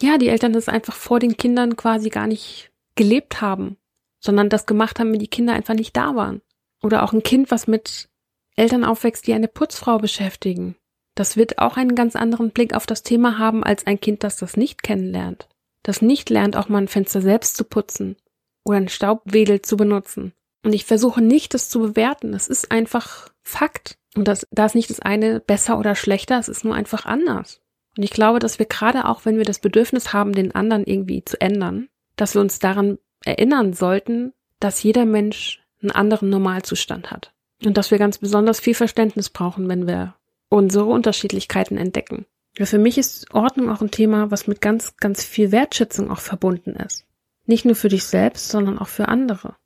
ja, 0.01 0.19
die 0.19 0.29
Eltern 0.29 0.53
das 0.53 0.69
einfach 0.69 0.95
vor 0.95 1.21
den 1.21 1.37
Kindern 1.37 1.77
quasi 1.77 2.11
gar 2.11 2.27
nicht 2.27 2.73
gelebt 2.95 3.41
haben, 3.41 3.77
sondern 4.21 4.49
das 4.49 4.67
gemacht 4.67 4.99
haben, 4.99 5.13
wenn 5.13 5.19
die 5.19 5.29
Kinder 5.29 5.53
einfach 5.53 5.75
nicht 5.75 5.97
da 5.97 6.15
waren. 6.17 6.43
Oder 6.83 7.03
auch 7.03 7.13
ein 7.13 7.23
Kind, 7.23 7.51
was 7.51 7.67
mit 7.67 8.09
Eltern 8.57 8.85
aufwächst, 8.85 9.27
die 9.27 9.35
eine 9.35 9.49
Putzfrau 9.49 9.99
beschäftigen. 9.99 10.77
Das 11.15 11.37
wird 11.37 11.59
auch 11.59 11.77
einen 11.77 11.95
ganz 11.95 12.17
anderen 12.17 12.51
Blick 12.51 12.75
auf 12.75 12.87
das 12.87 13.03
Thema 13.03 13.39
haben 13.39 13.63
als 13.63 13.87
ein 13.87 14.01
Kind, 14.01 14.25
das 14.25 14.37
das 14.37 14.57
nicht 14.57 14.83
kennenlernt. 14.83 15.49
Das 15.83 16.03
nicht 16.03 16.31
lernt, 16.31 16.57
auch 16.57 16.69
mal 16.69 16.79
ein 16.79 16.89
Fenster 16.89 17.21
selbst 17.21 17.57
zu 17.57 17.65
putzen 17.65 18.17
oder 18.65 18.79
ein 18.79 18.89
Staubwedel 18.89 19.63
zu 19.63 19.77
benutzen. 19.77 20.33
Und 20.65 20.73
ich 20.73 20.85
versuche 20.85 21.21
nicht, 21.21 21.55
das 21.55 21.69
zu 21.69 21.81
bewerten. 21.81 22.33
Es 22.33 22.49
ist 22.49 22.71
einfach 22.71 23.29
Fakt. 23.43 23.99
Und 24.17 24.27
das, 24.27 24.47
da 24.51 24.67
ist 24.67 24.75
nicht 24.75 24.91
das 24.91 25.01
eine 25.01 25.41
besser 25.41 25.79
oder 25.79 25.95
schlechter, 25.95 26.39
es 26.39 26.49
ist 26.49 26.65
nur 26.65 26.75
einfach 26.75 27.05
anders. 27.05 27.61
Und 27.97 28.03
ich 28.03 28.11
glaube, 28.11 28.39
dass 28.39 28.59
wir 28.59 28.67
gerade 28.67 29.05
auch, 29.07 29.25
wenn 29.25 29.37
wir 29.37 29.45
das 29.45 29.59
Bedürfnis 29.59 30.13
haben, 30.13 30.33
den 30.33 30.55
anderen 30.55 30.85
irgendwie 30.85 31.25
zu 31.25 31.41
ändern, 31.41 31.89
dass 32.17 32.35
wir 32.35 32.41
uns 32.41 32.59
daran 32.59 32.99
erinnern 33.25 33.73
sollten, 33.73 34.33
dass 34.61 34.83
jeder 34.83 35.05
Mensch 35.05 35.63
einen 35.83 35.91
anderen 35.91 36.31
Normalzustand 36.31 37.11
hat. 37.11 37.33
Und 37.65 37.77
dass 37.77 37.91
wir 37.91 37.99
ganz 37.99 38.19
besonders 38.19 38.61
viel 38.61 38.75
Verständnis 38.75 39.31
brauchen, 39.31 39.69
wenn 39.69 39.87
wir 39.87 40.15
unsere 40.49 40.87
Unterschiedlichkeiten 40.87 41.77
entdecken. 41.79 42.27
Für 42.57 42.79
mich 42.79 42.99
ist 42.99 43.33
Ordnung 43.35 43.69
auch 43.69 43.81
ein 43.81 43.91
Thema, 43.91 44.31
was 44.31 44.47
mit 44.47 44.61
ganz, 44.61 44.97
ganz 44.99 45.25
viel 45.25 45.51
Wertschätzung 45.51 46.11
auch 46.11 46.21
verbunden 46.21 46.77
ist. 46.77 47.05
Nicht 47.47 47.65
nur 47.65 47.75
für 47.75 47.89
dich 47.89 48.05
selbst, 48.05 48.49
sondern 48.49 48.79
auch 48.79 48.89
für 48.89 49.09
andere. 49.09 49.57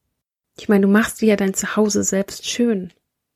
Ich 0.59 0.69
meine, 0.69 0.83
du 0.83 0.89
machst 0.89 1.21
dir 1.21 1.29
ja 1.29 1.37
dein 1.37 1.55
Zuhause 1.55 2.03
selbst 2.03 2.49
schön. 2.49 2.93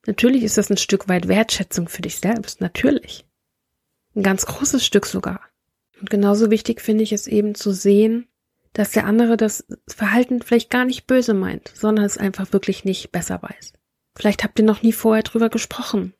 Natürlich 0.06 0.42
ist 0.42 0.58
das 0.58 0.70
ein 0.70 0.78
Stück 0.78 1.08
weit 1.08 1.28
Wertschätzung 1.28 1.88
für 1.88 2.02
dich 2.02 2.18
selbst, 2.18 2.60
natürlich. 2.60 3.24
Ein 4.16 4.22
ganz 4.22 4.46
großes 4.46 4.84
Stück 4.84 5.06
sogar. 5.06 5.40
Und 6.00 6.10
genauso 6.10 6.50
wichtig 6.50 6.80
finde 6.80 7.04
ich 7.04 7.12
es 7.12 7.26
eben 7.28 7.54
zu 7.54 7.72
sehen, 7.72 8.26
dass 8.72 8.92
der 8.92 9.04
andere 9.04 9.36
das 9.36 9.66
Verhalten 9.86 10.42
vielleicht 10.42 10.70
gar 10.70 10.84
nicht 10.84 11.06
böse 11.06 11.34
meint, 11.34 11.68
sondern 11.74 12.04
es 12.04 12.18
einfach 12.18 12.52
wirklich 12.52 12.84
nicht 12.84 13.12
besser 13.12 13.42
weiß. 13.42 13.72
Vielleicht 14.16 14.44
habt 14.44 14.58
ihr 14.58 14.64
noch 14.64 14.82
nie 14.82 14.92
vorher 14.92 15.22
drüber 15.22 15.48
gesprochen, 15.48 16.14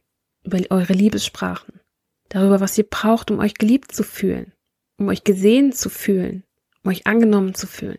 über 0.44 0.59
eure 0.71 0.92
Liebessprachen, 0.92 1.80
darüber, 2.28 2.61
was 2.61 2.76
ihr 2.76 2.85
braucht, 2.85 3.30
um 3.30 3.38
euch 3.38 3.54
geliebt 3.54 3.92
zu 3.92 4.02
fühlen, 4.02 4.52
um 4.99 5.09
euch 5.09 5.25
gesehen 5.25 5.73
zu 5.73 5.88
fühlen, 5.88 6.44
um 6.82 6.90
euch 6.90 7.06
angenommen 7.06 7.54
zu 7.54 7.66
fühlen. 7.66 7.99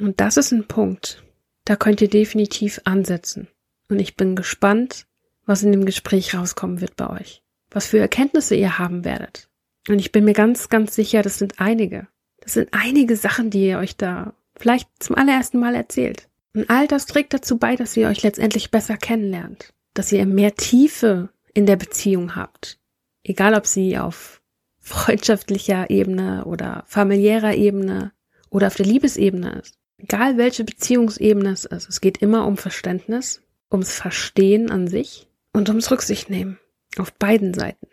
Und 0.00 0.20
das 0.20 0.36
ist 0.36 0.52
ein 0.52 0.66
Punkt, 0.66 1.22
da 1.64 1.76
könnt 1.76 2.00
ihr 2.00 2.08
definitiv 2.08 2.80
ansetzen. 2.84 3.48
Und 3.88 4.00
ich 4.00 4.16
bin 4.16 4.36
gespannt, 4.36 5.06
was 5.44 5.62
in 5.62 5.72
dem 5.72 5.84
Gespräch 5.84 6.34
rauskommen 6.34 6.80
wird 6.80 6.96
bei 6.96 7.08
euch, 7.10 7.42
was 7.70 7.86
für 7.86 7.98
Erkenntnisse 7.98 8.54
ihr 8.54 8.78
haben 8.78 9.04
werdet. 9.04 9.48
Und 9.88 9.98
ich 9.98 10.12
bin 10.12 10.24
mir 10.24 10.32
ganz, 10.32 10.68
ganz 10.68 10.94
sicher, 10.94 11.22
das 11.22 11.38
sind 11.38 11.60
einige. 11.60 12.08
Das 12.42 12.54
sind 12.54 12.68
einige 12.72 13.16
Sachen, 13.16 13.50
die 13.50 13.66
ihr 13.68 13.78
euch 13.78 13.96
da 13.96 14.34
vielleicht 14.56 14.88
zum 14.98 15.16
allerersten 15.16 15.58
Mal 15.58 15.74
erzählt. 15.74 16.28
Und 16.54 16.68
all 16.68 16.86
das 16.86 17.06
trägt 17.06 17.32
dazu 17.32 17.56
bei, 17.56 17.76
dass 17.76 17.96
ihr 17.96 18.08
euch 18.08 18.22
letztendlich 18.22 18.70
besser 18.70 18.96
kennenlernt, 18.96 19.72
dass 19.94 20.12
ihr 20.12 20.26
mehr 20.26 20.54
Tiefe 20.54 21.30
in 21.54 21.66
der 21.66 21.76
Beziehung 21.76 22.36
habt. 22.36 22.78
Egal 23.24 23.54
ob 23.54 23.66
sie 23.66 23.96
auf 23.98 24.42
freundschaftlicher 24.82 25.88
Ebene 25.90 26.44
oder 26.44 26.84
familiärer 26.86 27.54
Ebene 27.54 28.12
oder 28.50 28.66
auf 28.66 28.74
der 28.74 28.86
Liebesebene 28.86 29.60
ist. 29.62 29.78
Egal 29.96 30.36
welche 30.36 30.64
Beziehungsebene 30.64 31.50
es 31.50 31.64
ist, 31.64 31.88
es 31.88 32.00
geht 32.00 32.18
immer 32.18 32.46
um 32.46 32.56
Verständnis, 32.56 33.40
ums 33.70 33.94
Verstehen 33.94 34.70
an 34.70 34.88
sich 34.88 35.28
und 35.52 35.68
ums 35.68 35.90
Rücksicht 35.90 36.28
nehmen. 36.28 36.58
Auf 36.98 37.12
beiden 37.14 37.54
Seiten. 37.54 37.86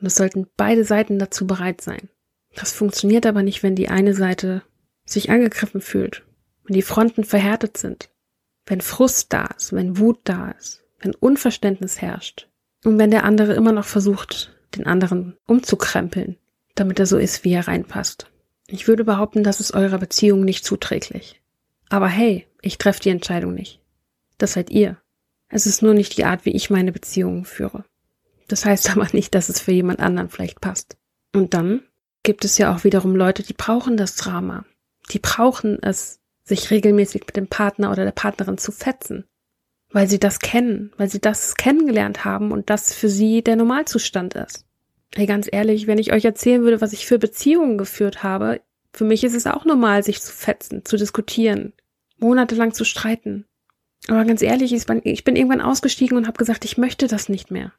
Und 0.00 0.06
es 0.06 0.14
sollten 0.14 0.46
beide 0.56 0.84
Seiten 0.84 1.18
dazu 1.18 1.46
bereit 1.46 1.80
sein. 1.80 2.08
Das 2.56 2.72
funktioniert 2.72 3.24
aber 3.26 3.44
nicht, 3.44 3.62
wenn 3.62 3.76
die 3.76 3.88
eine 3.88 4.14
Seite 4.14 4.62
sich 5.04 5.30
angegriffen 5.30 5.80
fühlt 5.80 6.26
wenn 6.66 6.74
die 6.74 6.82
Fronten 6.82 7.24
verhärtet 7.24 7.76
sind, 7.76 8.10
wenn 8.66 8.80
Frust 8.80 9.32
da 9.32 9.46
ist, 9.56 9.72
wenn 9.72 9.98
Wut 9.98 10.20
da 10.24 10.50
ist, 10.50 10.84
wenn 11.00 11.14
Unverständnis 11.14 12.02
herrscht 12.02 12.48
und 12.84 12.98
wenn 12.98 13.10
der 13.10 13.24
andere 13.24 13.54
immer 13.54 13.72
noch 13.72 13.84
versucht, 13.84 14.56
den 14.74 14.86
anderen 14.86 15.36
umzukrempeln, 15.46 16.36
damit 16.74 16.98
er 16.98 17.06
so 17.06 17.18
ist, 17.18 17.44
wie 17.44 17.52
er 17.52 17.68
reinpasst. 17.68 18.30
Ich 18.66 18.88
würde 18.88 19.04
behaupten, 19.04 19.44
das 19.44 19.60
ist 19.60 19.74
eurer 19.74 19.98
Beziehung 19.98 20.44
nicht 20.44 20.64
zuträglich. 20.64 21.40
Aber 21.88 22.08
hey, 22.08 22.46
ich 22.62 22.78
treffe 22.78 23.00
die 23.00 23.10
Entscheidung 23.10 23.54
nicht. 23.54 23.80
Das 24.38 24.54
seid 24.54 24.70
ihr. 24.70 24.98
Es 25.48 25.66
ist 25.66 25.82
nur 25.82 25.94
nicht 25.94 26.16
die 26.18 26.24
Art, 26.24 26.44
wie 26.44 26.50
ich 26.50 26.68
meine 26.68 26.90
Beziehungen 26.90 27.44
führe. 27.44 27.84
Das 28.48 28.64
heißt 28.64 28.90
aber 28.96 29.06
nicht, 29.12 29.36
dass 29.36 29.48
es 29.48 29.60
für 29.60 29.72
jemand 29.72 30.00
anderen 30.00 30.28
vielleicht 30.28 30.60
passt. 30.60 30.96
Und 31.32 31.54
dann 31.54 31.82
gibt 32.26 32.44
es 32.44 32.58
ja 32.58 32.74
auch 32.74 32.84
wiederum 32.84 33.14
Leute, 33.14 33.42
die 33.44 33.54
brauchen 33.54 33.96
das 33.96 34.16
Drama. 34.16 34.66
Die 35.12 35.20
brauchen 35.20 35.80
es, 35.82 36.18
sich 36.42 36.70
regelmäßig 36.70 37.22
mit 37.26 37.36
dem 37.36 37.46
Partner 37.46 37.90
oder 37.90 38.04
der 38.04 38.12
Partnerin 38.12 38.58
zu 38.58 38.72
fetzen, 38.72 39.24
weil 39.90 40.08
sie 40.08 40.18
das 40.18 40.40
kennen, 40.40 40.92
weil 40.96 41.08
sie 41.08 41.20
das 41.20 41.54
kennengelernt 41.54 42.24
haben 42.24 42.52
und 42.52 42.68
das 42.68 42.92
für 42.92 43.08
sie 43.08 43.42
der 43.42 43.56
Normalzustand 43.56 44.34
ist. 44.34 44.66
Hey, 45.14 45.26
ganz 45.26 45.48
ehrlich, 45.50 45.86
wenn 45.86 45.98
ich 45.98 46.12
euch 46.12 46.24
erzählen 46.24 46.62
würde, 46.62 46.80
was 46.80 46.92
ich 46.92 47.06
für 47.06 47.18
Beziehungen 47.18 47.78
geführt 47.78 48.22
habe, 48.22 48.60
für 48.92 49.04
mich 49.04 49.22
ist 49.24 49.34
es 49.34 49.46
auch 49.46 49.64
normal, 49.64 50.02
sich 50.02 50.20
zu 50.20 50.32
fetzen, 50.32 50.84
zu 50.84 50.96
diskutieren, 50.96 51.72
monatelang 52.18 52.74
zu 52.74 52.84
streiten. 52.84 53.46
Aber 54.08 54.24
ganz 54.24 54.42
ehrlich, 54.42 54.72
ich 54.72 55.24
bin 55.24 55.36
irgendwann 55.36 55.60
ausgestiegen 55.60 56.16
und 56.16 56.26
habe 56.26 56.38
gesagt, 56.38 56.64
ich 56.64 56.76
möchte 56.76 57.06
das 57.06 57.28
nicht 57.28 57.50
mehr. 57.50 57.72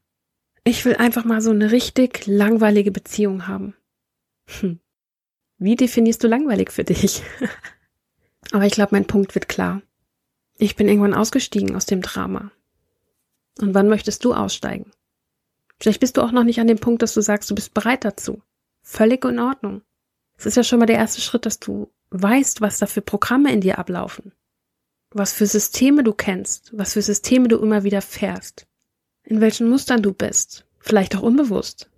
Ich 0.63 0.84
will 0.86 0.96
einfach 0.96 1.25
mal 1.25 1.42
so 1.42 1.51
eine 1.51 1.72
richtig 1.72 2.25
langweilige 2.27 2.92
Beziehung 2.92 3.48
haben. 3.48 3.75
Hm. 4.48 4.80
Wie 5.58 5.75
definierst 5.75 6.24
du 6.24 6.27
langweilig 6.27 6.72
für 6.72 6.84
dich? 6.84 7.24
Aber 8.51 8.66
ich 8.66 8.74
glaube, 8.74 8.89
mein 8.94 9.08
Punkt 9.08 9.36
wird 9.36 9.50
klar. 9.50 9.82
Ich 10.58 10.75
bin 10.75 10.88
irgendwann 10.88 11.13
ausgestiegen 11.13 11.75
aus 11.75 11.86
dem 11.86 12.01
Drama. 12.01 12.51
Und 13.60 13.74
wann 13.74 13.89
möchtest 13.89 14.24
du 14.24 14.34
aussteigen? 14.34 14.92
Vielleicht 15.80 16.00
bist 16.00 16.18
du 16.18 16.22
auch 16.22 16.32
noch 16.32 16.44
nicht 16.44 16.60
an 16.60 16.68
dem 16.68 16.80
Punkt, 16.80 17.01
dass 17.01 17.13
du 17.13 17.22
sagst, 17.22 17.50
du 17.50 17.56
bist 17.56 17.74
bereit 17.74 18.06
dazu. 18.06 18.42
Völlig 18.82 19.25
in 19.25 19.39
Ordnung. 19.39 19.82
Es 20.38 20.46
ist 20.46 20.58
ja 20.58 20.63
schon 20.63 20.80
mal 20.80 20.86
der 20.86 20.98
erste 20.98 21.22
Schritt, 21.22 21.46
dass 21.46 21.60
du 21.60 21.92
weißt, 22.12 22.62
was 22.62 22.80
da 22.80 22.86
für 22.86 23.01
Programme 23.01 23.51
in 23.51 23.62
dir 23.62 23.77
ablaufen. 23.80 24.32
Was 25.12 25.34
für 25.34 25.46
Systeme 25.46 26.04
du 26.04 26.13
kennst, 26.13 26.77
was 26.77 26.94
für 26.94 27.01
Systeme 27.01 27.48
du 27.48 27.58
immer 27.58 27.84
wieder 27.84 28.01
fährst. 28.01 28.68
In 29.24 29.42
welchen 29.42 29.70
Mustern 29.70 30.01
du 30.01 30.13
bist. 30.13 30.66
Vielleicht 30.80 31.16
auch 31.16 31.22
unbewusst. 31.22 31.89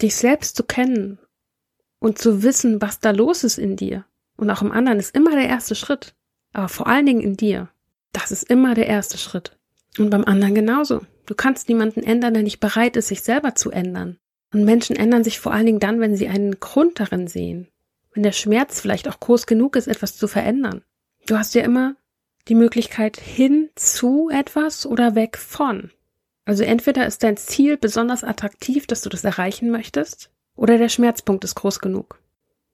Dich 0.00 0.16
selbst 0.16 0.56
zu 0.56 0.64
kennen 0.64 1.18
und 2.04 2.18
zu 2.18 2.42
wissen, 2.42 2.80
was 2.80 3.00
da 3.00 3.10
los 3.10 3.44
ist 3.44 3.58
in 3.58 3.76
dir 3.76 4.04
und 4.36 4.50
auch 4.50 4.62
im 4.62 4.72
anderen 4.72 4.98
ist 4.98 5.14
immer 5.14 5.32
der 5.32 5.48
erste 5.48 5.74
Schritt. 5.74 6.14
Aber 6.52 6.68
vor 6.68 6.86
allen 6.86 7.06
Dingen 7.06 7.20
in 7.20 7.36
dir. 7.36 7.68
Das 8.12 8.30
ist 8.30 8.44
immer 8.44 8.74
der 8.74 8.86
erste 8.86 9.18
Schritt. 9.18 9.56
Und 9.98 10.10
beim 10.10 10.24
anderen 10.24 10.54
genauso. 10.54 11.02
Du 11.26 11.34
kannst 11.34 11.68
niemanden 11.68 12.02
ändern, 12.02 12.34
der 12.34 12.42
nicht 12.42 12.60
bereit 12.60 12.96
ist, 12.96 13.08
sich 13.08 13.22
selber 13.22 13.54
zu 13.54 13.70
ändern. 13.70 14.18
Und 14.52 14.64
Menschen 14.64 14.96
ändern 14.96 15.24
sich 15.24 15.40
vor 15.40 15.52
allen 15.52 15.66
Dingen 15.66 15.80
dann, 15.80 16.00
wenn 16.00 16.16
sie 16.16 16.28
einen 16.28 16.60
Grund 16.60 17.00
darin 17.00 17.26
sehen. 17.26 17.68
Wenn 18.12 18.22
der 18.22 18.32
Schmerz 18.32 18.80
vielleicht 18.80 19.08
auch 19.08 19.18
groß 19.18 19.46
genug 19.46 19.74
ist, 19.74 19.88
etwas 19.88 20.16
zu 20.16 20.28
verändern. 20.28 20.82
Du 21.26 21.36
hast 21.36 21.54
ja 21.54 21.62
immer 21.62 21.96
die 22.46 22.54
Möglichkeit 22.54 23.16
hin 23.16 23.70
zu 23.74 24.28
etwas 24.30 24.86
oder 24.86 25.14
weg 25.14 25.38
von. 25.38 25.90
Also 26.44 26.62
entweder 26.62 27.06
ist 27.06 27.22
dein 27.22 27.36
Ziel 27.36 27.78
besonders 27.78 28.22
attraktiv, 28.22 28.86
dass 28.86 29.00
du 29.00 29.08
das 29.08 29.24
erreichen 29.24 29.70
möchtest, 29.70 30.30
oder 30.56 30.78
der 30.78 30.88
Schmerzpunkt 30.88 31.44
ist 31.44 31.54
groß 31.54 31.80
genug. 31.80 32.20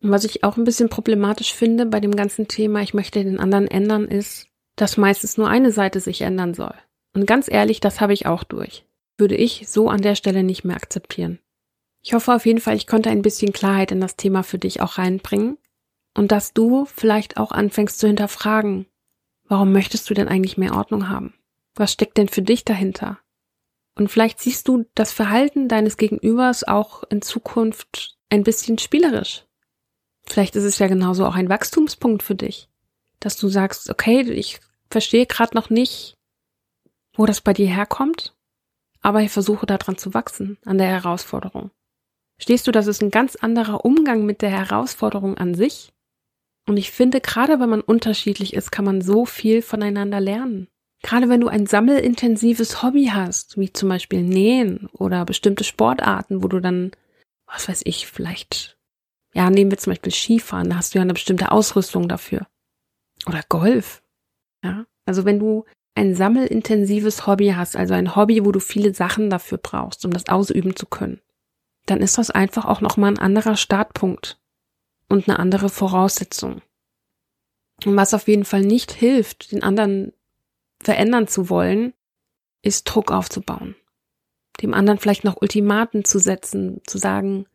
Und 0.02 0.10
was 0.10 0.24
ich 0.24 0.44
auch 0.44 0.56
ein 0.56 0.64
bisschen 0.64 0.88
problematisch 0.88 1.54
finde 1.54 1.86
bei 1.86 2.00
dem 2.00 2.16
ganzen 2.16 2.48
Thema, 2.48 2.80
ich 2.80 2.94
möchte 2.94 3.22
den 3.22 3.38
anderen 3.38 3.68
ändern, 3.68 4.06
ist, 4.06 4.46
dass 4.76 4.96
meistens 4.96 5.36
nur 5.36 5.48
eine 5.48 5.72
Seite 5.72 6.00
sich 6.00 6.22
ändern 6.22 6.54
soll. 6.54 6.74
Und 7.14 7.26
ganz 7.26 7.50
ehrlich, 7.50 7.80
das 7.80 8.00
habe 8.00 8.12
ich 8.12 8.26
auch 8.26 8.44
durch. 8.44 8.86
Würde 9.18 9.36
ich 9.36 9.68
so 9.68 9.88
an 9.88 10.00
der 10.00 10.14
Stelle 10.14 10.42
nicht 10.42 10.64
mehr 10.64 10.76
akzeptieren. 10.76 11.38
Ich 12.02 12.14
hoffe 12.14 12.34
auf 12.34 12.46
jeden 12.46 12.60
Fall, 12.60 12.76
ich 12.76 12.86
konnte 12.86 13.10
ein 13.10 13.22
bisschen 13.22 13.52
Klarheit 13.52 13.92
in 13.92 14.00
das 14.00 14.16
Thema 14.16 14.42
für 14.42 14.58
dich 14.58 14.80
auch 14.80 14.96
reinbringen 14.96 15.58
und 16.16 16.32
dass 16.32 16.54
du 16.54 16.86
vielleicht 16.86 17.36
auch 17.36 17.52
anfängst 17.52 17.98
zu 17.98 18.06
hinterfragen, 18.06 18.86
warum 19.44 19.72
möchtest 19.72 20.08
du 20.08 20.14
denn 20.14 20.28
eigentlich 20.28 20.56
mehr 20.56 20.74
Ordnung 20.74 21.08
haben? 21.08 21.34
Was 21.74 21.92
steckt 21.92 22.16
denn 22.16 22.28
für 22.28 22.42
dich 22.42 22.64
dahinter? 22.64 23.18
Und 24.00 24.08
vielleicht 24.08 24.40
siehst 24.40 24.66
du 24.66 24.86
das 24.94 25.12
Verhalten 25.12 25.68
deines 25.68 25.98
Gegenübers 25.98 26.66
auch 26.66 27.02
in 27.10 27.20
Zukunft 27.20 28.16
ein 28.30 28.44
bisschen 28.44 28.78
spielerisch. 28.78 29.44
Vielleicht 30.22 30.56
ist 30.56 30.64
es 30.64 30.78
ja 30.78 30.86
genauso 30.86 31.26
auch 31.26 31.34
ein 31.34 31.50
Wachstumspunkt 31.50 32.22
für 32.22 32.34
dich, 32.34 32.70
dass 33.18 33.36
du 33.36 33.48
sagst, 33.48 33.90
okay, 33.90 34.22
ich 34.22 34.58
verstehe 34.88 35.26
gerade 35.26 35.54
noch 35.54 35.68
nicht, 35.68 36.16
wo 37.12 37.26
das 37.26 37.42
bei 37.42 37.52
dir 37.52 37.66
herkommt, 37.66 38.34
aber 39.02 39.20
ich 39.20 39.30
versuche 39.30 39.66
daran 39.66 39.98
zu 39.98 40.14
wachsen, 40.14 40.56
an 40.64 40.78
der 40.78 40.86
Herausforderung. 40.86 41.70
Stehst 42.38 42.66
du, 42.66 42.72
das 42.72 42.86
ist 42.86 43.02
ein 43.02 43.10
ganz 43.10 43.36
anderer 43.36 43.84
Umgang 43.84 44.24
mit 44.24 44.40
der 44.40 44.48
Herausforderung 44.48 45.36
an 45.36 45.54
sich? 45.54 45.92
Und 46.66 46.78
ich 46.78 46.90
finde, 46.90 47.20
gerade 47.20 47.60
wenn 47.60 47.68
man 47.68 47.82
unterschiedlich 47.82 48.54
ist, 48.54 48.72
kann 48.72 48.86
man 48.86 49.02
so 49.02 49.26
viel 49.26 49.60
voneinander 49.60 50.20
lernen. 50.20 50.68
Gerade 51.02 51.28
wenn 51.28 51.40
du 51.40 51.48
ein 51.48 51.66
sammelintensives 51.66 52.82
Hobby 52.82 53.10
hast, 53.12 53.58
wie 53.58 53.72
zum 53.72 53.88
Beispiel 53.88 54.22
Nähen 54.22 54.88
oder 54.92 55.24
bestimmte 55.24 55.64
Sportarten, 55.64 56.42
wo 56.42 56.48
du 56.48 56.60
dann, 56.60 56.90
was 57.46 57.68
weiß 57.68 57.82
ich, 57.84 58.06
vielleicht 58.06 58.78
ja, 59.34 59.48
nehmen 59.50 59.70
wir 59.70 59.78
zum 59.78 59.92
Beispiel 59.92 60.12
Skifahren, 60.12 60.70
da 60.70 60.76
hast 60.76 60.94
du 60.94 60.98
ja 60.98 61.02
eine 61.02 61.12
bestimmte 61.12 61.52
Ausrüstung 61.52 62.08
dafür. 62.08 62.46
Oder 63.26 63.42
Golf. 63.48 64.02
Ja, 64.64 64.86
also 65.06 65.24
wenn 65.24 65.38
du 65.38 65.64
ein 65.94 66.14
sammelintensives 66.14 67.26
Hobby 67.26 67.52
hast, 67.56 67.76
also 67.76 67.94
ein 67.94 68.16
Hobby, 68.16 68.44
wo 68.44 68.52
du 68.52 68.60
viele 68.60 68.94
Sachen 68.94 69.30
dafür 69.30 69.58
brauchst, 69.58 70.04
um 70.04 70.12
das 70.12 70.28
ausüben 70.28 70.74
zu 70.76 70.86
können, 70.86 71.20
dann 71.86 72.00
ist 72.00 72.18
das 72.18 72.30
einfach 72.30 72.64
auch 72.64 72.80
nochmal 72.80 73.12
ein 73.12 73.18
anderer 73.18 73.56
Startpunkt 73.56 74.40
und 75.08 75.28
eine 75.28 75.38
andere 75.38 75.68
Voraussetzung. 75.68 76.62
Und 77.84 77.96
was 77.96 78.14
auf 78.14 78.28
jeden 78.28 78.44
Fall 78.44 78.62
nicht 78.62 78.92
hilft, 78.92 79.52
den 79.52 79.62
anderen 79.62 80.12
verändern 80.82 81.28
zu 81.28 81.50
wollen, 81.50 81.92
ist 82.62 82.84
Druck 82.84 83.10
aufzubauen. 83.12 83.76
Dem 84.62 84.74
anderen 84.74 84.98
vielleicht 84.98 85.24
noch 85.24 85.40
Ultimaten 85.40 86.04
zu 86.04 86.18
setzen, 86.18 86.80
zu 86.86 86.98
sagen, 86.98 87.46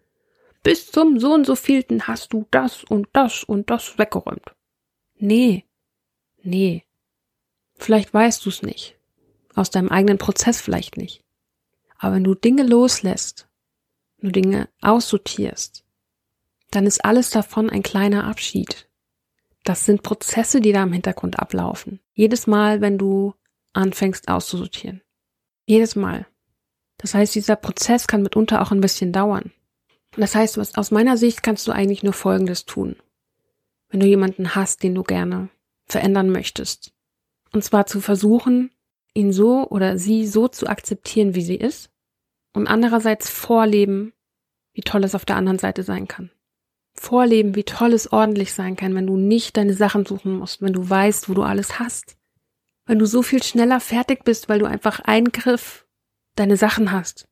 bis 0.64 0.92
zum 0.92 1.20
so 1.20 1.34
und 1.34 1.46
so 1.46 1.56
vielten 1.56 2.08
hast 2.08 2.34
du 2.34 2.48
das 2.50 2.84
und 2.84 3.08
das 3.14 3.44
und 3.44 3.70
das 3.70 4.00
weggeräumt. 4.00 4.56
Nee, 5.18 5.66
nee. 6.42 6.84
Vielleicht 7.76 8.14
weißt 8.14 8.46
du 8.46 8.50
es 8.50 8.64
nicht. 8.64 8.98
Aus 9.54 9.70
deinem 9.70 9.90
eigenen 9.90 10.18
Prozess 10.18 10.60
vielleicht 10.62 10.98
nicht. 10.98 11.24
Aber 11.98 12.16
wenn 12.16 12.24
du 12.24 12.34
Dinge 12.34 12.64
loslässt, 12.64 13.48
du 14.20 14.32
Dinge 14.32 14.70
aussortierst, 14.82 15.86
dann 16.72 16.88
ist 16.88 17.06
alles 17.06 17.30
davon 17.30 17.70
ein 17.70 17.84
kleiner 17.84 18.26
Abschied. 18.26 18.90
Das 19.66 19.84
sind 19.84 20.04
Prozesse, 20.04 20.62
die 20.62 20.72
da 20.72 20.84
im 20.84 20.94
Hintergrund 20.94 21.40
ablaufen. 21.40 22.00
Jedes 22.14 22.46
Mal, 22.46 22.82
wenn 22.82 23.00
du 23.00 23.34
anfängst 23.74 24.30
auszusortieren. 24.30 25.02
Jedes 25.66 25.96
Mal. 25.96 26.28
Das 26.98 27.16
heißt, 27.16 27.34
dieser 27.34 27.56
Prozess 27.56 28.06
kann 28.06 28.22
mitunter 28.22 28.62
auch 28.62 28.72
ein 28.72 28.80
bisschen 28.80 29.12
dauern. 29.12 29.52
Das 30.16 30.36
heißt, 30.36 30.58
was, 30.60 30.76
aus 30.76 30.92
meiner 30.92 31.18
Sicht 31.18 31.42
kannst 31.42 31.68
du 31.68 31.72
eigentlich 31.72 32.04
nur 32.04 32.14
Folgendes 32.14 32.66
tun. 32.66 32.96
Wenn 33.90 34.00
du 34.00 34.06
jemanden 34.06 34.54
hast, 34.54 34.84
den 34.84 34.94
du 34.94 35.02
gerne 35.02 35.50
verändern 35.88 36.30
möchtest. 36.30 36.94
Und 37.52 37.64
zwar 37.64 37.88
zu 37.88 38.02
versuchen, 38.02 38.70
ihn 39.16 39.34
so 39.34 39.68
oder 39.68 39.98
sie 39.98 40.28
so 40.28 40.48
zu 40.48 40.68
akzeptieren, 40.68 41.34
wie 41.34 41.44
sie 41.44 41.56
ist. 41.56 41.90
Und 42.54 42.68
andererseits 42.68 43.30
vorleben, 43.32 44.14
wie 44.74 44.82
toll 44.82 45.04
es 45.04 45.16
auf 45.16 45.26
der 45.26 45.38
anderen 45.38 45.60
Seite 45.60 45.82
sein 45.82 46.08
kann. 46.08 46.30
Vorleben, 46.98 47.56
wie 47.56 47.64
toll 47.64 47.94
es 47.94 48.12
ordentlich 48.12 48.54
sein 48.54 48.76
kann, 48.76 48.96
wenn 48.96 49.08
du 49.08 49.18
nicht 49.18 49.58
deine 49.58 49.74
Sachen 49.74 50.06
suchen 50.06 50.38
musst, 50.38 50.62
wenn 50.62 50.74
du 50.74 50.90
weißt, 50.90 51.30
wo 51.30 51.34
du 51.34 51.44
alles 51.44 51.80
hast. 51.80 52.18
Wenn 52.86 53.00
du 53.00 53.06
so 53.06 53.22
viel 53.22 53.44
schneller 53.44 53.80
fertig 53.80 54.24
bist, 54.24 54.48
weil 54.48 54.60
du 54.60 54.66
einfach 54.66 55.02
Eingriff 55.02 55.86
deine 56.36 56.58
Sachen 56.58 56.92
hast. 56.92 57.28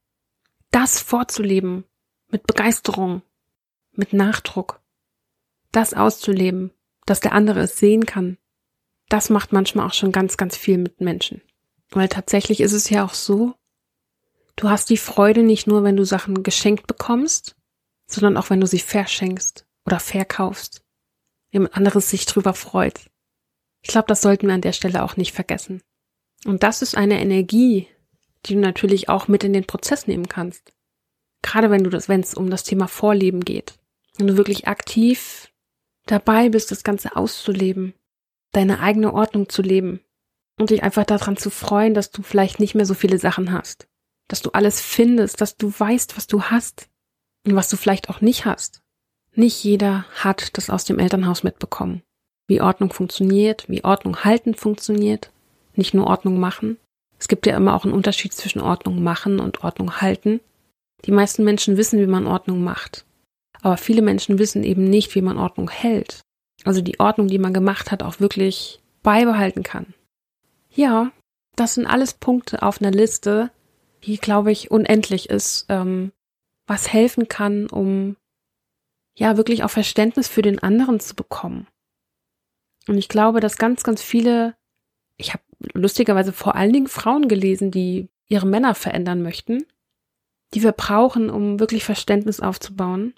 Das 0.71 0.99
vorzuleben, 0.99 1.85
mit 2.29 2.47
Begeisterung, 2.47 3.21
mit 3.91 4.11
Nachdruck. 4.11 4.81
Das 5.71 5.93
auszuleben, 5.93 6.71
dass 7.05 7.19
der 7.19 7.33
andere 7.33 7.61
es 7.61 7.77
sehen 7.77 8.05
kann. 8.05 8.37
Das 9.09 9.29
macht 9.29 9.53
manchmal 9.53 9.87
auch 9.87 9.93
schon 9.93 10.11
ganz, 10.11 10.37
ganz 10.37 10.57
viel 10.57 10.77
mit 10.77 10.99
Menschen. 10.99 11.41
Weil 11.89 12.09
tatsächlich 12.09 12.59
ist 12.59 12.73
es 12.73 12.89
ja 12.89 13.05
auch 13.05 13.13
so, 13.13 13.53
du 14.55 14.69
hast 14.69 14.89
die 14.89 14.97
Freude 14.97 15.43
nicht 15.43 15.67
nur, 15.67 15.83
wenn 15.83 15.95
du 15.95 16.05
Sachen 16.05 16.43
geschenkt 16.43 16.87
bekommst, 16.87 17.55
sondern 18.07 18.37
auch 18.37 18.49
wenn 18.49 18.61
du 18.61 18.67
sie 18.67 18.79
verschenkst 18.79 19.65
oder 19.85 19.99
verkaufst. 19.99 20.83
Jemand 21.51 21.75
anderes 21.75 22.09
sich 22.09 22.25
drüber 22.25 22.53
freut. 22.53 23.09
Ich 23.81 23.89
glaube, 23.89 24.07
das 24.07 24.21
sollten 24.21 24.47
wir 24.47 24.53
an 24.53 24.61
der 24.61 24.73
Stelle 24.73 25.03
auch 25.03 25.17
nicht 25.17 25.33
vergessen. 25.33 25.81
Und 26.45 26.63
das 26.63 26.81
ist 26.81 26.95
eine 26.95 27.21
Energie, 27.21 27.87
die 28.45 28.55
du 28.55 28.59
natürlich 28.59 29.09
auch 29.09 29.27
mit 29.27 29.43
in 29.43 29.53
den 29.53 29.65
Prozess 29.65 30.07
nehmen 30.07 30.27
kannst. 30.27 30.73
Gerade 31.41 31.69
wenn 31.69 31.83
du 31.83 31.89
das, 31.89 32.09
wenn 32.09 32.21
es 32.21 32.33
um 32.33 32.49
das 32.49 32.63
Thema 32.63 32.87
Vorleben 32.87 33.41
geht. 33.41 33.77
Wenn 34.17 34.27
du 34.27 34.37
wirklich 34.37 34.67
aktiv 34.67 35.51
dabei 36.05 36.49
bist, 36.49 36.71
das 36.71 36.83
Ganze 36.83 37.15
auszuleben, 37.15 37.93
deine 38.51 38.79
eigene 38.79 39.13
Ordnung 39.13 39.49
zu 39.49 39.61
leben 39.61 40.01
und 40.59 40.69
dich 40.69 40.83
einfach 40.83 41.05
daran 41.05 41.37
zu 41.37 41.49
freuen, 41.49 41.93
dass 41.93 42.11
du 42.11 42.21
vielleicht 42.21 42.59
nicht 42.59 42.75
mehr 42.75 42.85
so 42.85 42.93
viele 42.93 43.17
Sachen 43.17 43.51
hast, 43.51 43.87
dass 44.27 44.41
du 44.41 44.51
alles 44.51 44.81
findest, 44.81 45.41
dass 45.41 45.57
du 45.57 45.73
weißt, 45.75 46.15
was 46.15 46.27
du 46.27 46.43
hast 46.43 46.89
und 47.45 47.55
was 47.55 47.69
du 47.69 47.77
vielleicht 47.77 48.09
auch 48.09 48.21
nicht 48.21 48.45
hast. 48.45 48.81
Nicht 49.35 49.63
jeder 49.63 50.05
hat 50.15 50.57
das 50.57 50.69
aus 50.69 50.85
dem 50.85 50.99
Elternhaus 50.99 51.43
mitbekommen, 51.43 52.03
wie 52.47 52.61
Ordnung 52.61 52.93
funktioniert, 52.93 53.67
wie 53.67 53.83
Ordnung 53.83 54.23
halten 54.23 54.53
funktioniert, 54.53 55.31
nicht 55.75 55.93
nur 55.93 56.07
Ordnung 56.07 56.39
machen. 56.39 56.77
Es 57.17 57.27
gibt 57.27 57.45
ja 57.45 57.55
immer 57.55 57.75
auch 57.75 57.83
einen 57.83 57.93
Unterschied 57.93 58.33
zwischen 58.33 58.61
Ordnung 58.61 59.01
machen 59.01 59.39
und 59.39 59.63
Ordnung 59.63 60.01
halten. 60.01 60.39
Die 61.05 61.11
meisten 61.11 61.43
Menschen 61.43 61.77
wissen, 61.77 61.99
wie 61.99 62.07
man 62.07 62.27
Ordnung 62.27 62.63
macht. 62.63 63.05
Aber 63.61 63.77
viele 63.77 64.01
Menschen 64.01 64.39
wissen 64.39 64.63
eben 64.63 64.89
nicht, 64.89 65.15
wie 65.15 65.21
man 65.21 65.37
Ordnung 65.37 65.69
hält. 65.69 66.21
Also 66.65 66.81
die 66.81 66.99
Ordnung, 66.99 67.27
die 67.27 67.39
man 67.39 67.53
gemacht 67.53 67.91
hat, 67.91 68.03
auch 68.03 68.19
wirklich 68.19 68.81
beibehalten 69.01 69.63
kann. 69.63 69.93
Ja, 70.69 71.11
das 71.55 71.75
sind 71.75 71.87
alles 71.87 72.13
Punkte 72.13 72.61
auf 72.61 72.81
einer 72.81 72.91
Liste, 72.91 73.51
die, 74.03 74.17
glaube 74.17 74.51
ich, 74.51 74.71
unendlich 74.71 75.29
ist, 75.29 75.65
ähm, 75.69 76.11
was 76.67 76.91
helfen 76.91 77.27
kann, 77.27 77.67
um 77.67 78.17
ja 79.15 79.37
wirklich 79.37 79.63
auch 79.63 79.69
Verständnis 79.69 80.27
für 80.27 80.41
den 80.41 80.59
anderen 80.59 80.99
zu 80.99 81.15
bekommen. 81.15 81.67
Und 82.87 82.97
ich 82.97 83.09
glaube, 83.09 83.39
dass 83.39 83.57
ganz, 83.57 83.83
ganz 83.83 84.01
viele, 84.01 84.55
ich 85.17 85.33
habe 85.33 85.43
lustigerweise 85.73 86.33
vor 86.33 86.55
allen 86.55 86.73
Dingen 86.73 86.87
Frauen 86.87 87.27
gelesen, 87.27 87.71
die 87.71 88.09
ihre 88.27 88.47
Männer 88.47 88.75
verändern 88.75 89.21
möchten, 89.21 89.65
die 90.53 90.63
wir 90.63 90.71
brauchen, 90.71 91.29
um 91.29 91.59
wirklich 91.59 91.83
Verständnis 91.83 92.39
aufzubauen 92.39 93.13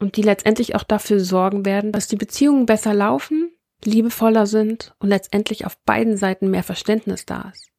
und 0.00 0.16
die 0.16 0.22
letztendlich 0.22 0.74
auch 0.74 0.84
dafür 0.84 1.20
sorgen 1.20 1.64
werden, 1.64 1.92
dass 1.92 2.08
die 2.08 2.16
Beziehungen 2.16 2.66
besser 2.66 2.94
laufen, 2.94 3.52
liebevoller 3.84 4.46
sind 4.46 4.94
und 4.98 5.08
letztendlich 5.08 5.66
auf 5.66 5.78
beiden 5.84 6.16
Seiten 6.16 6.50
mehr 6.50 6.62
Verständnis 6.62 7.26
da 7.26 7.50
ist. 7.52 7.70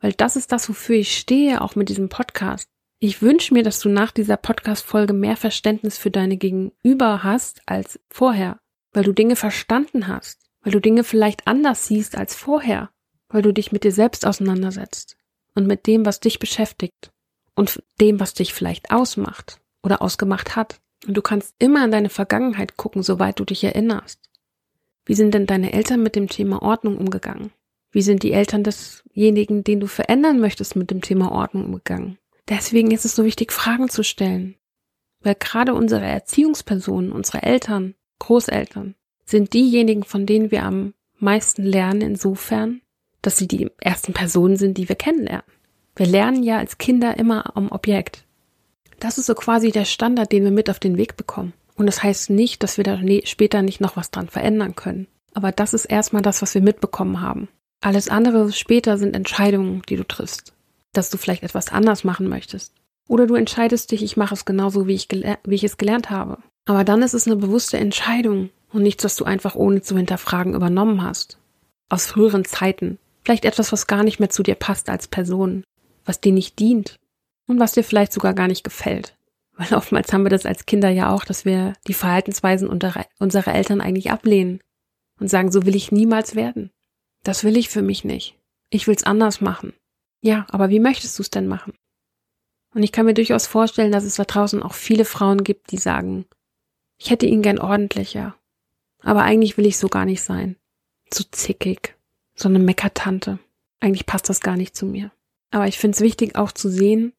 Weil 0.00 0.12
das 0.12 0.36
ist 0.36 0.52
das, 0.52 0.68
wofür 0.68 0.96
ich 0.96 1.16
stehe, 1.16 1.60
auch 1.60 1.74
mit 1.74 1.88
diesem 1.88 2.08
Podcast. 2.08 2.70
Ich 3.00 3.22
wünsche 3.22 3.54
mir, 3.54 3.62
dass 3.62 3.78
du 3.78 3.88
nach 3.88 4.10
dieser 4.10 4.36
Podcast-Folge 4.36 5.12
mehr 5.12 5.36
Verständnis 5.36 5.98
für 5.98 6.10
deine 6.10 6.36
Gegenüber 6.36 7.22
hast 7.22 7.62
als 7.64 8.00
vorher, 8.10 8.58
weil 8.92 9.04
du 9.04 9.12
Dinge 9.12 9.36
verstanden 9.36 10.08
hast, 10.08 10.50
weil 10.62 10.72
du 10.72 10.80
Dinge 10.80 11.04
vielleicht 11.04 11.46
anders 11.46 11.86
siehst 11.86 12.16
als 12.16 12.34
vorher, 12.34 12.90
weil 13.28 13.42
du 13.42 13.52
dich 13.52 13.70
mit 13.70 13.84
dir 13.84 13.92
selbst 13.92 14.26
auseinandersetzt 14.26 15.16
und 15.54 15.68
mit 15.68 15.86
dem, 15.86 16.04
was 16.04 16.18
dich 16.18 16.40
beschäftigt 16.40 17.12
und 17.54 17.80
dem, 18.00 18.18
was 18.18 18.34
dich 18.34 18.52
vielleicht 18.52 18.90
ausmacht 18.90 19.60
oder 19.84 20.02
ausgemacht 20.02 20.56
hat. 20.56 20.80
Und 21.06 21.16
du 21.16 21.22
kannst 21.22 21.54
immer 21.60 21.84
in 21.84 21.92
deine 21.92 22.10
Vergangenheit 22.10 22.76
gucken, 22.76 23.04
soweit 23.04 23.38
du 23.38 23.44
dich 23.44 23.62
erinnerst. 23.62 24.28
Wie 25.04 25.14
sind 25.14 25.34
denn 25.34 25.46
deine 25.46 25.72
Eltern 25.72 26.02
mit 26.02 26.16
dem 26.16 26.28
Thema 26.28 26.62
Ordnung 26.62 26.98
umgegangen? 26.98 27.52
Wie 27.92 28.02
sind 28.02 28.24
die 28.24 28.32
Eltern 28.32 28.64
desjenigen, 28.64 29.62
den 29.62 29.78
du 29.78 29.86
verändern 29.86 30.40
möchtest, 30.40 30.74
mit 30.74 30.90
dem 30.90 31.00
Thema 31.00 31.30
Ordnung 31.30 31.66
umgegangen? 31.66 32.18
Deswegen 32.48 32.90
ist 32.90 33.04
es 33.04 33.14
so 33.14 33.24
wichtig, 33.24 33.52
Fragen 33.52 33.88
zu 33.88 34.02
stellen. 34.02 34.56
Weil 35.20 35.34
gerade 35.34 35.74
unsere 35.74 36.04
Erziehungspersonen, 36.04 37.12
unsere 37.12 37.42
Eltern, 37.42 37.94
Großeltern, 38.20 38.94
sind 39.24 39.52
diejenigen, 39.52 40.04
von 40.04 40.26
denen 40.26 40.50
wir 40.50 40.62
am 40.62 40.94
meisten 41.18 41.62
lernen, 41.62 42.00
insofern, 42.00 42.80
dass 43.20 43.36
sie 43.36 43.48
die 43.48 43.68
ersten 43.80 44.12
Personen 44.12 44.56
sind, 44.56 44.78
die 44.78 44.88
wir 44.88 44.96
kennenlernen. 44.96 45.44
Wir 45.96 46.06
lernen 46.06 46.42
ja 46.42 46.58
als 46.58 46.78
Kinder 46.78 47.18
immer 47.18 47.56
am 47.56 47.70
Objekt. 47.72 48.24
Das 49.00 49.18
ist 49.18 49.26
so 49.26 49.34
quasi 49.34 49.70
der 49.70 49.84
Standard, 49.84 50.32
den 50.32 50.44
wir 50.44 50.50
mit 50.50 50.70
auf 50.70 50.78
den 50.78 50.96
Weg 50.96 51.16
bekommen. 51.16 51.52
Und 51.74 51.86
das 51.86 52.02
heißt 52.02 52.30
nicht, 52.30 52.62
dass 52.62 52.76
wir 52.76 52.84
da 52.84 53.00
später 53.24 53.62
nicht 53.62 53.80
noch 53.80 53.96
was 53.96 54.10
dran 54.10 54.28
verändern 54.28 54.74
können. 54.74 55.08
Aber 55.34 55.52
das 55.52 55.74
ist 55.74 55.84
erstmal 55.84 56.22
das, 56.22 56.42
was 56.42 56.54
wir 56.54 56.62
mitbekommen 56.62 57.20
haben. 57.20 57.48
Alles 57.80 58.08
andere 58.08 58.52
später 58.52 58.98
sind 58.98 59.14
Entscheidungen, 59.14 59.82
die 59.88 59.96
du 59.96 60.06
triffst. 60.06 60.52
Dass 60.98 61.10
du 61.10 61.16
vielleicht 61.16 61.44
etwas 61.44 61.68
anders 61.68 62.02
machen 62.02 62.28
möchtest. 62.28 62.74
Oder 63.06 63.28
du 63.28 63.36
entscheidest 63.36 63.92
dich, 63.92 64.02
ich 64.02 64.16
mache 64.16 64.34
es 64.34 64.44
genauso, 64.44 64.88
wie 64.88 64.96
ich, 64.96 65.08
wie 65.08 65.54
ich 65.54 65.62
es 65.62 65.76
gelernt 65.76 66.10
habe. 66.10 66.38
Aber 66.64 66.82
dann 66.82 67.02
ist 67.02 67.14
es 67.14 67.28
eine 67.28 67.36
bewusste 67.36 67.78
Entscheidung 67.78 68.50
und 68.72 68.82
nichts, 68.82 69.04
was 69.04 69.14
du 69.14 69.24
einfach 69.24 69.54
ohne 69.54 69.80
zu 69.80 69.96
hinterfragen 69.96 70.54
übernommen 70.54 71.04
hast. 71.04 71.38
Aus 71.88 72.06
früheren 72.06 72.44
Zeiten. 72.44 72.98
Vielleicht 73.22 73.44
etwas, 73.44 73.70
was 73.70 73.86
gar 73.86 74.02
nicht 74.02 74.18
mehr 74.18 74.28
zu 74.28 74.42
dir 74.42 74.56
passt 74.56 74.90
als 74.90 75.06
Person. 75.06 75.62
Was 76.04 76.20
dir 76.20 76.32
nicht 76.32 76.58
dient. 76.58 76.98
Und 77.46 77.60
was 77.60 77.74
dir 77.74 77.84
vielleicht 77.84 78.12
sogar 78.12 78.34
gar 78.34 78.48
nicht 78.48 78.64
gefällt. 78.64 79.16
Weil 79.56 79.74
oftmals 79.74 80.12
haben 80.12 80.24
wir 80.24 80.30
das 80.30 80.46
als 80.46 80.66
Kinder 80.66 80.88
ja 80.88 81.14
auch, 81.14 81.24
dass 81.24 81.44
wir 81.44 81.74
die 81.86 81.94
Verhaltensweisen 81.94 82.68
unserer 82.68 83.54
Eltern 83.54 83.80
eigentlich 83.80 84.10
ablehnen 84.10 84.58
und 85.20 85.28
sagen, 85.28 85.52
so 85.52 85.64
will 85.64 85.76
ich 85.76 85.92
niemals 85.92 86.34
werden. 86.34 86.72
Das 87.22 87.44
will 87.44 87.56
ich 87.56 87.68
für 87.68 87.82
mich 87.82 88.04
nicht. 88.04 88.36
Ich 88.68 88.88
will's 88.88 89.04
anders 89.04 89.40
machen. 89.40 89.74
Ja, 90.20 90.46
aber 90.50 90.68
wie 90.68 90.80
möchtest 90.80 91.18
du 91.18 91.22
es 91.22 91.30
denn 91.30 91.46
machen? 91.46 91.74
Und 92.74 92.82
ich 92.82 92.92
kann 92.92 93.06
mir 93.06 93.14
durchaus 93.14 93.46
vorstellen, 93.46 93.92
dass 93.92 94.04
es 94.04 94.16
da 94.16 94.24
draußen 94.24 94.62
auch 94.62 94.74
viele 94.74 95.04
Frauen 95.04 95.44
gibt, 95.44 95.70
die 95.70 95.78
sagen, 95.78 96.26
ich 96.98 97.10
hätte 97.10 97.26
ihn 97.26 97.42
gern 97.42 97.58
ordentlicher. 97.58 98.36
Aber 99.00 99.22
eigentlich 99.22 99.56
will 99.56 99.66
ich 99.66 99.78
so 99.78 99.88
gar 99.88 100.04
nicht 100.04 100.22
sein. 100.22 100.56
Zu 101.10 101.30
zickig. 101.30 101.96
So 102.34 102.48
eine 102.48 102.58
Meckertante. 102.58 103.38
Eigentlich 103.80 104.06
passt 104.06 104.28
das 104.28 104.40
gar 104.40 104.56
nicht 104.56 104.76
zu 104.76 104.86
mir. 104.86 105.12
Aber 105.50 105.66
ich 105.66 105.78
finde 105.78 105.96
es 105.96 106.00
wichtig 106.02 106.36
auch 106.36 106.52
zu 106.52 106.68
sehen, 106.68 107.12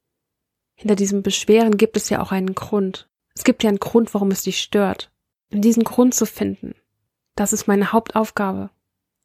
hinter 0.79 0.95
diesem 0.95 1.23
Beschweren 1.23 1.75
gibt 1.75 1.97
es 1.97 2.09
ja 2.09 2.21
auch 2.21 2.31
einen 2.31 2.55
Grund. 2.55 3.09
Es 3.35 3.43
gibt 3.43 3.63
ja 3.63 3.69
einen 3.69 3.79
Grund, 3.79 4.13
warum 4.13 4.31
es 4.31 4.43
dich 4.43 4.61
stört. 4.61 5.11
Und 5.51 5.61
diesen 5.61 5.83
Grund 5.83 6.13
zu 6.13 6.25
finden, 6.25 6.73
das 7.35 7.51
ist 7.51 7.67
meine 7.67 7.91
Hauptaufgabe. 7.91 8.69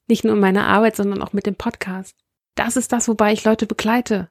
Nicht 0.09 0.25
nur 0.25 0.35
in 0.35 0.41
meiner 0.41 0.67
Arbeit, 0.67 0.97
sondern 0.97 1.23
auch 1.23 1.33
mit 1.33 1.47
dem 1.47 1.55
Podcast. 1.55 2.17
Das 2.55 2.77
ist 2.77 2.93
das, 2.93 3.09
wobei 3.09 3.33
ich 3.33 3.45
Leute 3.45 3.67
begleite. 3.67 4.29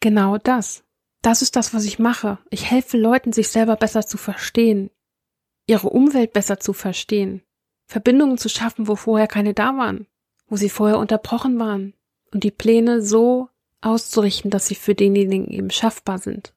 Genau 0.00 0.38
das. 0.38 0.84
Das 1.22 1.42
ist 1.42 1.56
das, 1.56 1.74
was 1.74 1.84
ich 1.84 1.98
mache. 1.98 2.38
Ich 2.50 2.70
helfe 2.70 2.96
Leuten, 2.96 3.32
sich 3.32 3.48
selber 3.48 3.76
besser 3.76 4.06
zu 4.06 4.16
verstehen, 4.16 4.90
ihre 5.66 5.90
Umwelt 5.90 6.32
besser 6.32 6.58
zu 6.58 6.72
verstehen, 6.72 7.42
Verbindungen 7.86 8.38
zu 8.38 8.48
schaffen, 8.48 8.88
wo 8.88 8.96
vorher 8.96 9.26
keine 9.26 9.52
da 9.52 9.76
waren, 9.76 10.06
wo 10.48 10.56
sie 10.56 10.70
vorher 10.70 10.98
unterbrochen 10.98 11.58
waren 11.58 11.94
und 12.32 12.44
die 12.44 12.50
Pläne 12.50 13.02
so 13.02 13.48
auszurichten, 13.82 14.50
dass 14.50 14.66
sie 14.66 14.74
für 14.74 14.94
denjenigen 14.94 15.48
eben 15.48 15.70
schaffbar 15.70 16.18
sind. 16.18 16.54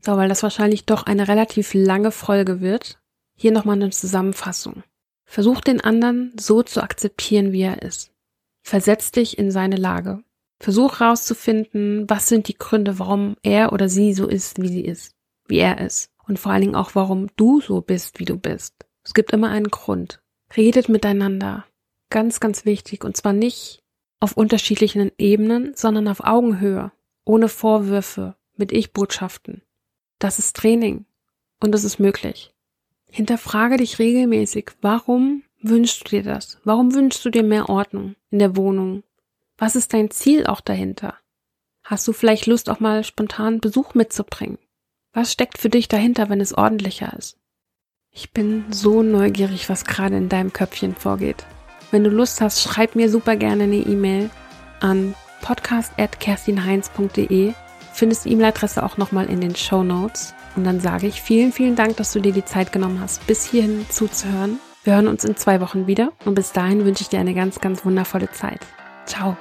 So, 0.00 0.16
weil 0.16 0.28
das 0.28 0.42
wahrscheinlich 0.42 0.84
doch 0.84 1.04
eine 1.04 1.28
relativ 1.28 1.74
lange 1.74 2.10
Folge 2.10 2.60
wird, 2.60 3.00
hier 3.34 3.52
nochmal 3.52 3.76
eine 3.76 3.90
Zusammenfassung. 3.90 4.82
Versuch 5.24 5.60
den 5.60 5.80
anderen 5.80 6.32
so 6.38 6.62
zu 6.62 6.82
akzeptieren, 6.82 7.52
wie 7.52 7.62
er 7.62 7.82
ist. 7.82 8.12
Versetz 8.68 9.12
dich 9.12 9.38
in 9.38 9.50
seine 9.50 9.76
Lage. 9.76 10.22
Versuch 10.60 11.00
herauszufinden, 11.00 12.04
was 12.06 12.28
sind 12.28 12.48
die 12.48 12.58
Gründe, 12.58 12.98
warum 12.98 13.36
er 13.42 13.72
oder 13.72 13.88
sie 13.88 14.12
so 14.12 14.28
ist, 14.28 14.60
wie 14.60 14.68
sie 14.68 14.84
ist, 14.84 15.14
wie 15.46 15.56
er 15.56 15.80
ist. 15.80 16.10
Und 16.26 16.38
vor 16.38 16.52
allen 16.52 16.60
Dingen 16.60 16.74
auch, 16.74 16.94
warum 16.94 17.28
du 17.36 17.62
so 17.62 17.80
bist, 17.80 18.20
wie 18.20 18.26
du 18.26 18.36
bist. 18.36 18.74
Es 19.04 19.14
gibt 19.14 19.32
immer 19.32 19.48
einen 19.48 19.70
Grund. 19.70 20.20
Redet 20.54 20.90
miteinander. 20.90 21.64
Ganz, 22.10 22.40
ganz 22.40 22.66
wichtig. 22.66 23.04
Und 23.04 23.16
zwar 23.16 23.32
nicht 23.32 23.82
auf 24.20 24.36
unterschiedlichen 24.36 25.12
Ebenen, 25.16 25.72
sondern 25.74 26.06
auf 26.06 26.20
Augenhöhe. 26.20 26.92
ohne 27.24 27.48
Vorwürfe, 27.48 28.36
mit 28.56 28.70
Ich-Botschaften. 28.70 29.62
Das 30.18 30.38
ist 30.38 30.56
Training 30.56 31.06
und 31.60 31.72
das 31.72 31.84
ist 31.84 31.98
möglich. 31.98 32.54
Hinterfrage 33.10 33.78
dich 33.78 33.98
regelmäßig, 33.98 34.72
warum 34.82 35.42
wünschst 35.60 36.04
du 36.04 36.16
dir 36.16 36.22
das? 36.22 36.58
Warum 36.64 36.94
wünschst 36.94 37.24
du 37.24 37.30
dir 37.30 37.42
mehr 37.42 37.68
Ordnung 37.68 38.14
in 38.30 38.38
der 38.38 38.56
Wohnung? 38.56 39.02
Was 39.56 39.76
ist 39.76 39.92
dein 39.92 40.10
Ziel 40.10 40.46
auch 40.46 40.60
dahinter? 40.60 41.14
Hast 41.84 42.06
du 42.06 42.12
vielleicht 42.12 42.46
Lust, 42.46 42.70
auch 42.70 42.80
mal 42.80 43.02
spontan 43.02 43.60
Besuch 43.60 43.94
mitzubringen? 43.94 44.58
Was 45.12 45.32
steckt 45.32 45.58
für 45.58 45.70
dich 45.70 45.88
dahinter, 45.88 46.28
wenn 46.28 46.40
es 46.40 46.52
ordentlicher 46.52 47.12
ist? 47.16 47.38
Ich 48.10 48.32
bin 48.32 48.64
so 48.70 49.02
neugierig, 49.02 49.68
was 49.68 49.84
gerade 49.84 50.16
in 50.16 50.28
deinem 50.28 50.52
Köpfchen 50.52 50.94
vorgeht. 50.94 51.44
Wenn 51.90 52.04
du 52.04 52.10
Lust 52.10 52.40
hast, 52.40 52.62
schreib 52.62 52.94
mir 52.94 53.10
super 53.10 53.34
gerne 53.36 53.64
eine 53.64 53.76
E-Mail 53.76 54.30
an 54.80 55.14
podcast.kerstinheinz.de. 55.40 57.54
Findest 57.92 58.26
die 58.26 58.32
E-Mail-Adresse 58.32 58.82
auch 58.82 58.96
nochmal 58.96 59.30
in 59.30 59.40
den 59.40 59.56
Show 59.56 59.82
Notes. 59.82 60.34
Und 60.56 60.64
dann 60.64 60.80
sage 60.80 61.06
ich 61.06 61.22
vielen, 61.22 61.52
vielen 61.52 61.76
Dank, 61.76 61.96
dass 61.96 62.12
du 62.12 62.20
dir 62.20 62.32
die 62.32 62.44
Zeit 62.44 62.72
genommen 62.72 63.00
hast, 63.00 63.26
bis 63.26 63.44
hierhin 63.44 63.86
zuzuhören. 63.88 64.58
Wir 64.88 64.94
hören 64.94 65.08
uns 65.08 65.22
in 65.22 65.36
zwei 65.36 65.60
Wochen 65.60 65.86
wieder 65.86 66.12
und 66.24 66.34
bis 66.34 66.52
dahin 66.52 66.86
wünsche 66.86 67.02
ich 67.02 67.10
dir 67.10 67.20
eine 67.20 67.34
ganz, 67.34 67.60
ganz 67.60 67.84
wundervolle 67.84 68.30
Zeit. 68.30 68.60
Ciao. 69.04 69.36